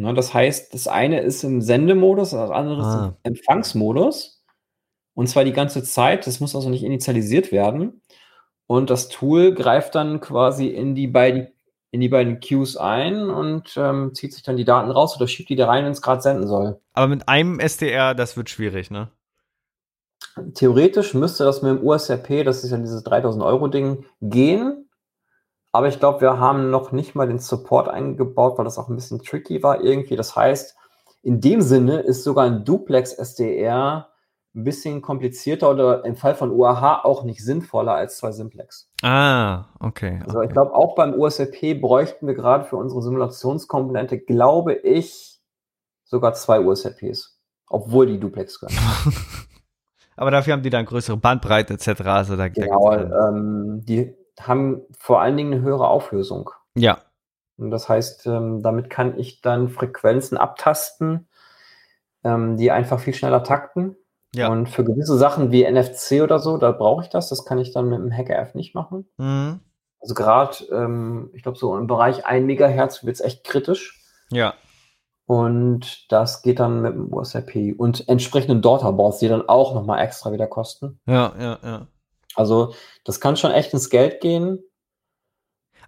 [0.00, 2.88] Ne, das heißt, das eine ist im Sendemodus, das andere ah.
[2.88, 4.42] ist im Empfangsmodus.
[5.12, 6.26] Und zwar die ganze Zeit.
[6.26, 8.00] Das muss also nicht initialisiert werden.
[8.66, 11.48] Und das Tool greift dann quasi in die beiden,
[11.90, 15.50] in die beiden Queues ein und ähm, zieht sich dann die Daten raus oder schiebt
[15.50, 16.80] die da rein, wenn es gerade senden soll.
[16.94, 19.10] Aber mit einem SDR, das wird schwierig, ne?
[20.54, 24.88] Theoretisch müsste das mit dem USRP, das ist ja dieses 3000 Euro Ding, gehen.
[25.72, 28.96] Aber ich glaube, wir haben noch nicht mal den Support eingebaut, weil das auch ein
[28.96, 30.16] bisschen tricky war irgendwie.
[30.16, 30.76] Das heißt,
[31.22, 34.08] in dem Sinne ist sogar ein Duplex SDR
[34.54, 38.90] ein bisschen komplizierter oder im Fall von UAH auch nicht sinnvoller als zwei Simplex.
[39.02, 40.20] Ah, okay.
[40.24, 40.48] Also okay.
[40.48, 45.38] ich glaube, auch beim USRP bräuchten wir gerade für unsere Simulationskomponente, glaube ich,
[46.02, 48.76] sogar zwei USRPs, obwohl die Duplex können.
[50.16, 52.00] aber dafür haben die dann größere Bandbreite etc.
[52.06, 56.50] Also da, genau, ähm, die haben vor allen Dingen eine höhere Auflösung.
[56.74, 56.98] Ja.
[57.56, 61.28] Und das heißt, ähm, damit kann ich dann Frequenzen abtasten,
[62.24, 63.96] ähm, die einfach viel schneller takten.
[64.34, 64.48] Ja.
[64.48, 67.28] Und für gewisse Sachen wie NFC oder so, da brauche ich das.
[67.28, 69.08] Das kann ich dann mit dem Hacker-F nicht machen.
[69.18, 69.60] Mhm.
[70.00, 74.00] Also gerade, ähm, ich glaube, so im Bereich 1 Megahertz wird es echt kritisch.
[74.30, 74.54] Ja.
[75.26, 80.32] Und das geht dann mit dem USRP und entsprechenden Daughterboards, die dann auch nochmal extra
[80.32, 80.98] wieder kosten.
[81.06, 81.86] Ja, ja, ja.
[82.34, 82.74] Also,
[83.04, 84.60] das kann schon echt ins Geld gehen.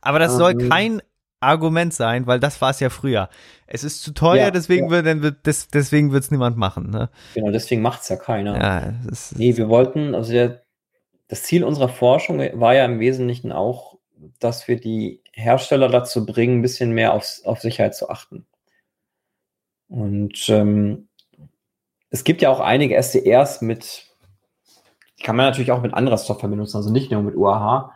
[0.00, 1.02] Aber das ähm, soll kein
[1.42, 3.28] Argument sein, weil das war es ja früher.
[3.66, 5.04] Es ist zu teuer, ja, deswegen, ja.
[5.22, 6.90] Wird, des, deswegen wird es niemand machen.
[6.90, 7.10] Ne?
[7.34, 8.56] Genau, deswegen macht es ja keiner.
[8.56, 10.62] Ja, das nee, wir wollten, also der,
[11.28, 13.98] das Ziel unserer Forschung war ja im Wesentlichen auch,
[14.38, 18.46] dass wir die Hersteller dazu bringen, ein bisschen mehr auf, auf Sicherheit zu achten.
[19.88, 21.08] Und ähm,
[22.10, 24.11] es gibt ja auch einige SDRs mit,
[25.22, 27.92] kann man natürlich auch mit anderer Software benutzen, also nicht nur mit UAH.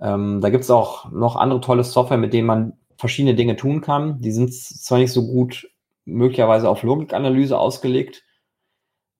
[0.00, 3.80] Ähm, da gibt es auch noch andere tolle Software, mit denen man verschiedene Dinge tun
[3.80, 4.20] kann.
[4.20, 5.70] Die sind zwar nicht so gut
[6.04, 8.24] möglicherweise auf Logikanalyse ausgelegt,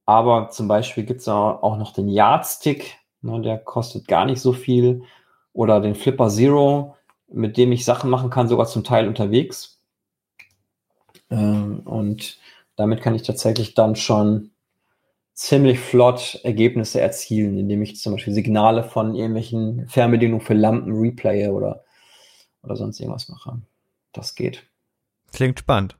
[0.06, 4.52] aber zum Beispiel gibt es auch noch den Yardstick, ne, der kostet gar nicht so
[4.52, 5.02] viel,
[5.52, 6.96] oder den Flipper Zero,
[7.28, 9.82] mit dem ich Sachen machen kann, sogar zum Teil unterwegs.
[11.30, 12.38] Ähm, und
[12.76, 14.52] damit kann ich tatsächlich dann schon
[15.38, 21.50] ziemlich flott Ergebnisse erzielen, indem ich zum Beispiel Signale von irgendwelchen Fernbedienungen für Lampen replaye
[21.50, 21.84] oder,
[22.64, 23.62] oder sonst irgendwas mache.
[24.12, 24.66] Das geht.
[25.32, 25.96] Klingt spannend.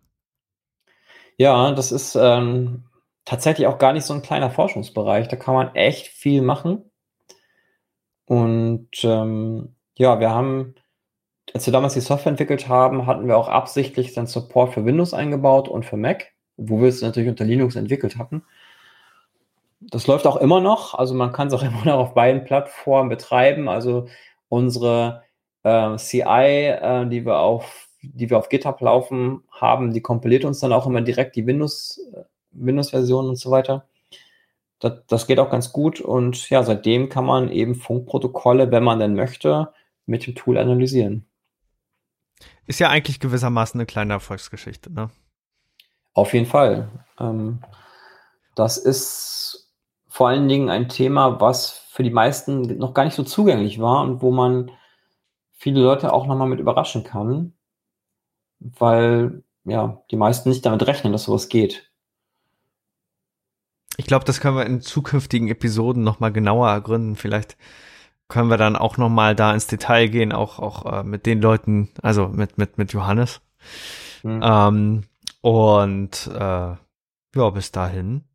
[1.36, 2.82] Ja, das ist ähm,
[3.24, 5.28] tatsächlich auch gar nicht so ein kleiner Forschungsbereich.
[5.28, 6.90] Da kann man echt viel machen.
[8.24, 10.74] Und ähm, ja, wir haben
[11.54, 15.14] als wir damals die Software entwickelt haben, hatten wir auch absichtlich den Support für Windows
[15.14, 18.42] eingebaut und für Mac, wo wir es natürlich unter Linux entwickelt hatten.
[19.90, 23.08] Das läuft auch immer noch, also man kann es auch immer noch auf beiden Plattformen
[23.08, 23.68] betreiben.
[23.68, 24.06] Also
[24.48, 25.22] unsere
[25.62, 30.60] äh, CI, äh, die wir auf die wir auf GitHub laufen haben, die kompiliert uns
[30.60, 32.22] dann auch immer direkt die Windows, äh,
[32.52, 33.86] Windows-Version und so weiter.
[34.78, 39.00] Das, das geht auch ganz gut und ja, seitdem kann man eben Funkprotokolle, wenn man
[39.00, 39.72] denn möchte,
[40.06, 41.26] mit dem Tool analysieren.
[42.66, 45.10] Ist ja eigentlich gewissermaßen eine kleine Erfolgsgeschichte, ne?
[46.14, 46.88] Auf jeden Fall.
[47.18, 47.60] Ähm,
[48.54, 49.67] das ist
[50.18, 54.02] vor allen Dingen ein Thema, was für die meisten noch gar nicht so zugänglich war
[54.02, 54.72] und wo man
[55.52, 57.52] viele Leute auch nochmal mit überraschen kann,
[58.58, 61.92] weil ja die meisten nicht damit rechnen, dass sowas geht.
[63.96, 67.14] Ich glaube, das können wir in zukünftigen Episoden nochmal genauer ergründen.
[67.14, 67.56] Vielleicht
[68.26, 71.40] können wir dann auch noch mal da ins Detail gehen, auch auch äh, mit den
[71.40, 73.40] Leuten, also mit mit mit Johannes.
[74.24, 74.40] Mhm.
[74.42, 75.02] Ähm,
[75.42, 76.74] und äh,
[77.36, 78.27] ja, bis dahin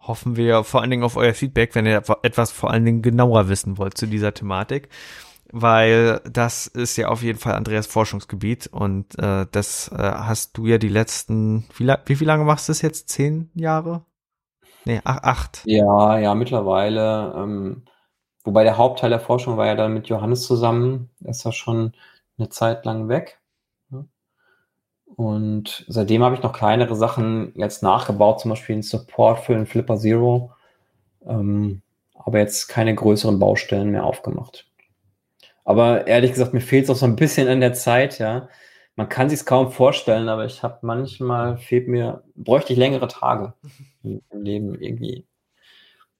[0.00, 3.48] hoffen wir vor allen Dingen auf euer Feedback, wenn ihr etwas vor allen Dingen genauer
[3.48, 4.88] wissen wollt zu dieser Thematik,
[5.52, 10.66] weil das ist ja auf jeden Fall Andreas Forschungsgebiet und äh, das äh, hast du
[10.66, 13.08] ja die letzten, wie, wie viel lange machst du das jetzt?
[13.08, 14.04] Zehn Jahre?
[14.84, 15.62] Nee, ach, acht.
[15.66, 17.34] Ja, ja, mittlerweile.
[17.36, 17.84] Ähm,
[18.44, 21.10] wobei der Hauptteil der Forschung war ja dann mit Johannes zusammen.
[21.20, 21.92] Ist ja schon
[22.38, 23.39] eine Zeit lang weg.
[25.20, 29.66] Und seitdem habe ich noch kleinere Sachen jetzt nachgebaut, zum Beispiel einen Support für den
[29.66, 30.54] Flipper Zero.
[31.26, 31.82] Ähm,
[32.14, 34.66] aber jetzt keine größeren Baustellen mehr aufgemacht.
[35.62, 38.48] Aber ehrlich gesagt, mir fehlt es auch so ein bisschen an der Zeit, ja.
[38.96, 43.52] Man kann sich kaum vorstellen, aber ich habe manchmal fehlt mir, bräuchte ich längere Tage
[44.02, 45.26] im Leben irgendwie.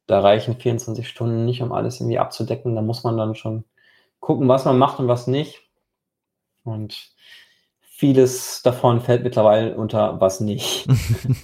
[0.07, 2.75] Da reichen 24 Stunden nicht, um alles irgendwie abzudecken.
[2.75, 3.65] Da muss man dann schon
[4.21, 5.63] gucken, was man macht und was nicht.
[6.65, 7.15] Und
[8.01, 10.89] vieles davon fällt mittlerweile unter was nicht.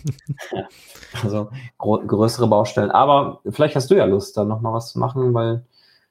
[1.22, 2.90] also größere Baustellen.
[2.90, 5.66] Aber vielleicht hast du ja Lust, da nochmal was zu machen, weil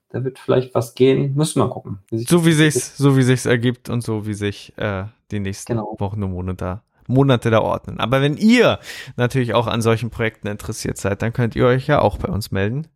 [0.09, 1.33] da wird vielleicht was gehen.
[1.33, 1.97] Müssen wir gucken.
[2.09, 5.73] Wie so wie sich's, so wie sich's ergibt und so wie sich äh, die nächsten
[5.73, 5.95] genau.
[5.97, 7.99] Wochen und Monate, Monate da ordnen.
[7.99, 8.77] Aber wenn ihr
[9.17, 12.51] natürlich auch an solchen Projekten interessiert seid, dann könnt ihr euch ja auch bei uns
[12.51, 12.87] melden.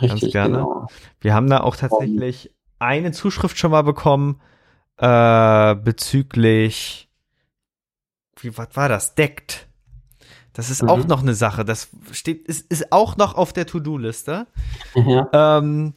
[0.00, 0.56] Richtig, Ganz gerne.
[0.56, 0.86] Genau.
[1.20, 4.40] Wir haben da auch tatsächlich eine Zuschrift schon mal bekommen
[4.98, 7.08] äh, bezüglich,
[8.40, 9.14] wie, was war das?
[9.14, 9.66] Deckt.
[10.52, 10.88] Das ist mhm.
[10.88, 11.64] auch noch eine Sache.
[11.64, 14.46] Das steht, ist, ist auch noch auf der To-Do-Liste.
[14.94, 15.28] Ja.
[15.32, 15.94] Ähm,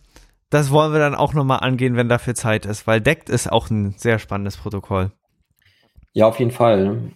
[0.50, 3.70] das wollen wir dann auch nochmal angehen, wenn dafür Zeit ist, weil Deckt ist auch
[3.70, 5.12] ein sehr spannendes Protokoll.
[6.14, 7.12] Ja, auf jeden Fall.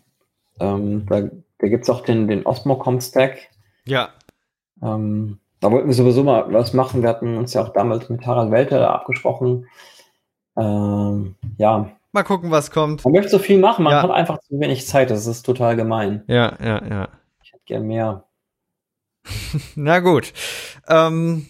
[0.60, 1.22] Ähm, da
[1.60, 3.50] da gibt es auch den, den Osmocom-Stack.
[3.86, 4.10] Ja.
[4.82, 7.02] Ähm, da wollten wir sowieso mal was machen.
[7.02, 9.68] Wir hatten uns ja auch damals mit Harald Welter abgesprochen.
[10.58, 11.92] Ähm, ja.
[12.12, 13.04] Mal gucken, was kommt.
[13.04, 14.04] Man möchte so viel machen, man ja.
[14.04, 15.10] hat einfach zu wenig Zeit.
[15.10, 16.24] Das ist total gemein.
[16.28, 17.10] Ja, ja, ja.
[17.44, 18.24] Ich hätte gern mehr.
[19.76, 20.32] Na gut.
[20.88, 21.48] Ähm,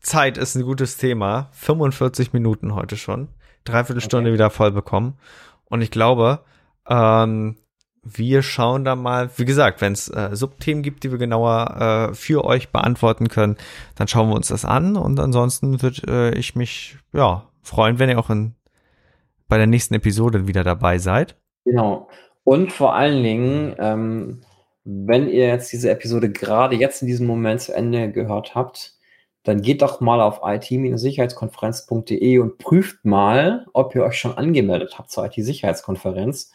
[0.00, 1.48] Zeit ist ein gutes Thema.
[1.52, 3.28] 45 Minuten heute schon.
[3.64, 4.34] Dreiviertel Stunde okay.
[4.34, 5.18] wieder voll bekommen.
[5.66, 6.40] Und ich glaube,
[6.88, 7.56] ähm,
[8.02, 12.14] wir schauen da mal, wie gesagt, wenn es äh, Subthemen gibt, die wir genauer äh,
[12.14, 13.56] für euch beantworten können,
[13.94, 14.96] dann schauen wir uns das an.
[14.96, 18.54] Und ansonsten würde äh, ich mich, ja, freuen, wenn ihr auch in,
[19.48, 21.36] bei der nächsten Episode wieder dabei seid.
[21.64, 22.08] Genau.
[22.44, 24.42] Und vor allen Dingen, ähm,
[24.84, 28.94] wenn ihr jetzt diese Episode gerade jetzt in diesem Moment zu Ende gehört habt,
[29.42, 35.10] dann geht doch mal auf it-sicherheitskonferenz.de und prüft mal, ob ihr euch schon angemeldet habt
[35.10, 36.52] zur IT-Sicherheitskonferenz,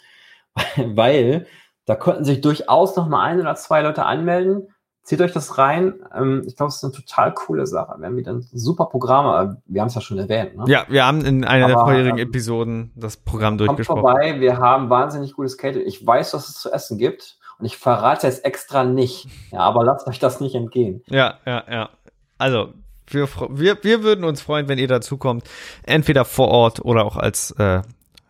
[0.77, 1.45] weil
[1.85, 4.67] da könnten sich durchaus noch mal ein oder zwei Leute anmelden
[5.09, 5.95] Zieht euch das rein.
[6.13, 7.95] Ähm, ich glaube, es ist eine total coole Sache.
[7.97, 9.57] Wir haben wieder ein super Programm.
[9.65, 10.55] Wir haben es ja schon erwähnt.
[10.55, 10.65] Ne?
[10.67, 14.03] Ja, wir haben in einer Aber, der vorherigen ähm, Episoden das Programm durchgesprochen.
[14.03, 14.39] Kommt vorbei.
[14.39, 15.87] Wir haben wahnsinnig gutes Catering.
[15.87, 17.39] Ich weiß, was es zu essen gibt.
[17.57, 19.27] Und ich verrate es extra nicht.
[19.51, 21.01] Ja, aber lasst euch das nicht entgehen.
[21.07, 21.89] Ja, ja, ja.
[22.37, 22.75] Also,
[23.07, 25.43] wir, wir, wir würden uns freuen, wenn ihr dazukommt.
[25.87, 27.81] Entweder vor Ort oder auch als äh,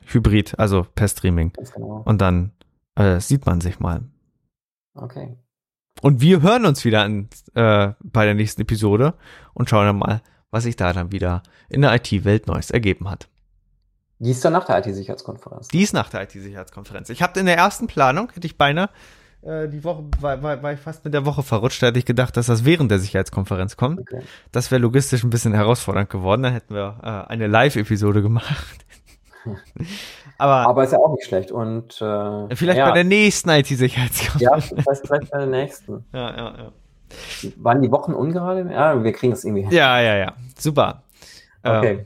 [0.06, 1.52] Hybrid, also per Streaming.
[1.76, 2.04] Genau.
[2.06, 2.54] Und dann
[2.96, 4.04] äh, sieht man sich mal.
[4.96, 5.36] Okay.
[6.02, 9.14] Und wir hören uns wieder an, äh, bei der nächsten Episode
[9.54, 10.22] und schauen dann mal,
[10.52, 13.28] was sich da dann wieder in der IT-Welt Neues ergeben hat.
[14.20, 15.70] Die ist dann nach der IT-Sicherheitskonferenz.
[15.70, 17.10] Die ist nach der IT-Sicherheitskonferenz.
[17.10, 18.90] Ich habe in der ersten Planung, hätte ich beinahe,
[19.42, 22.06] äh, die Woche, war, war, war ich fast mit der Woche verrutscht, da hätte ich
[22.06, 24.02] gedacht, dass das während der Sicherheitskonferenz kommt.
[24.02, 24.22] Okay.
[24.52, 26.44] Das wäre logistisch ein bisschen herausfordernd geworden.
[26.44, 28.86] Dann hätten wir äh, eine Live-Episode gemacht.
[30.38, 31.52] Aber, aber ist ja auch nicht schlecht.
[31.52, 32.88] Und äh, vielleicht ja.
[32.88, 34.42] bei der nächsten IT-Sicherheitskonferenz.
[34.42, 36.06] Ja, vielleicht, vielleicht bei der nächsten.
[36.14, 36.72] Ja, ja, ja.
[37.58, 38.72] Waren die Wochen ungerade?
[38.72, 39.72] Ja, wir kriegen das irgendwie hin.
[39.72, 40.34] Ja, ja, ja.
[40.58, 41.04] Super.
[41.64, 41.92] Okay.
[41.92, 42.06] Ähm.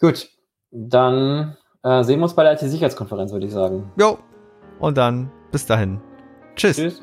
[0.00, 0.28] Gut.
[0.70, 3.92] Dann äh, sehen wir uns bei der IT-Sicherheitskonferenz, würde ich sagen.
[3.96, 4.18] Jo.
[4.80, 6.00] Und dann bis dahin.
[6.56, 6.76] Tschüss.
[6.76, 7.02] Tschüss.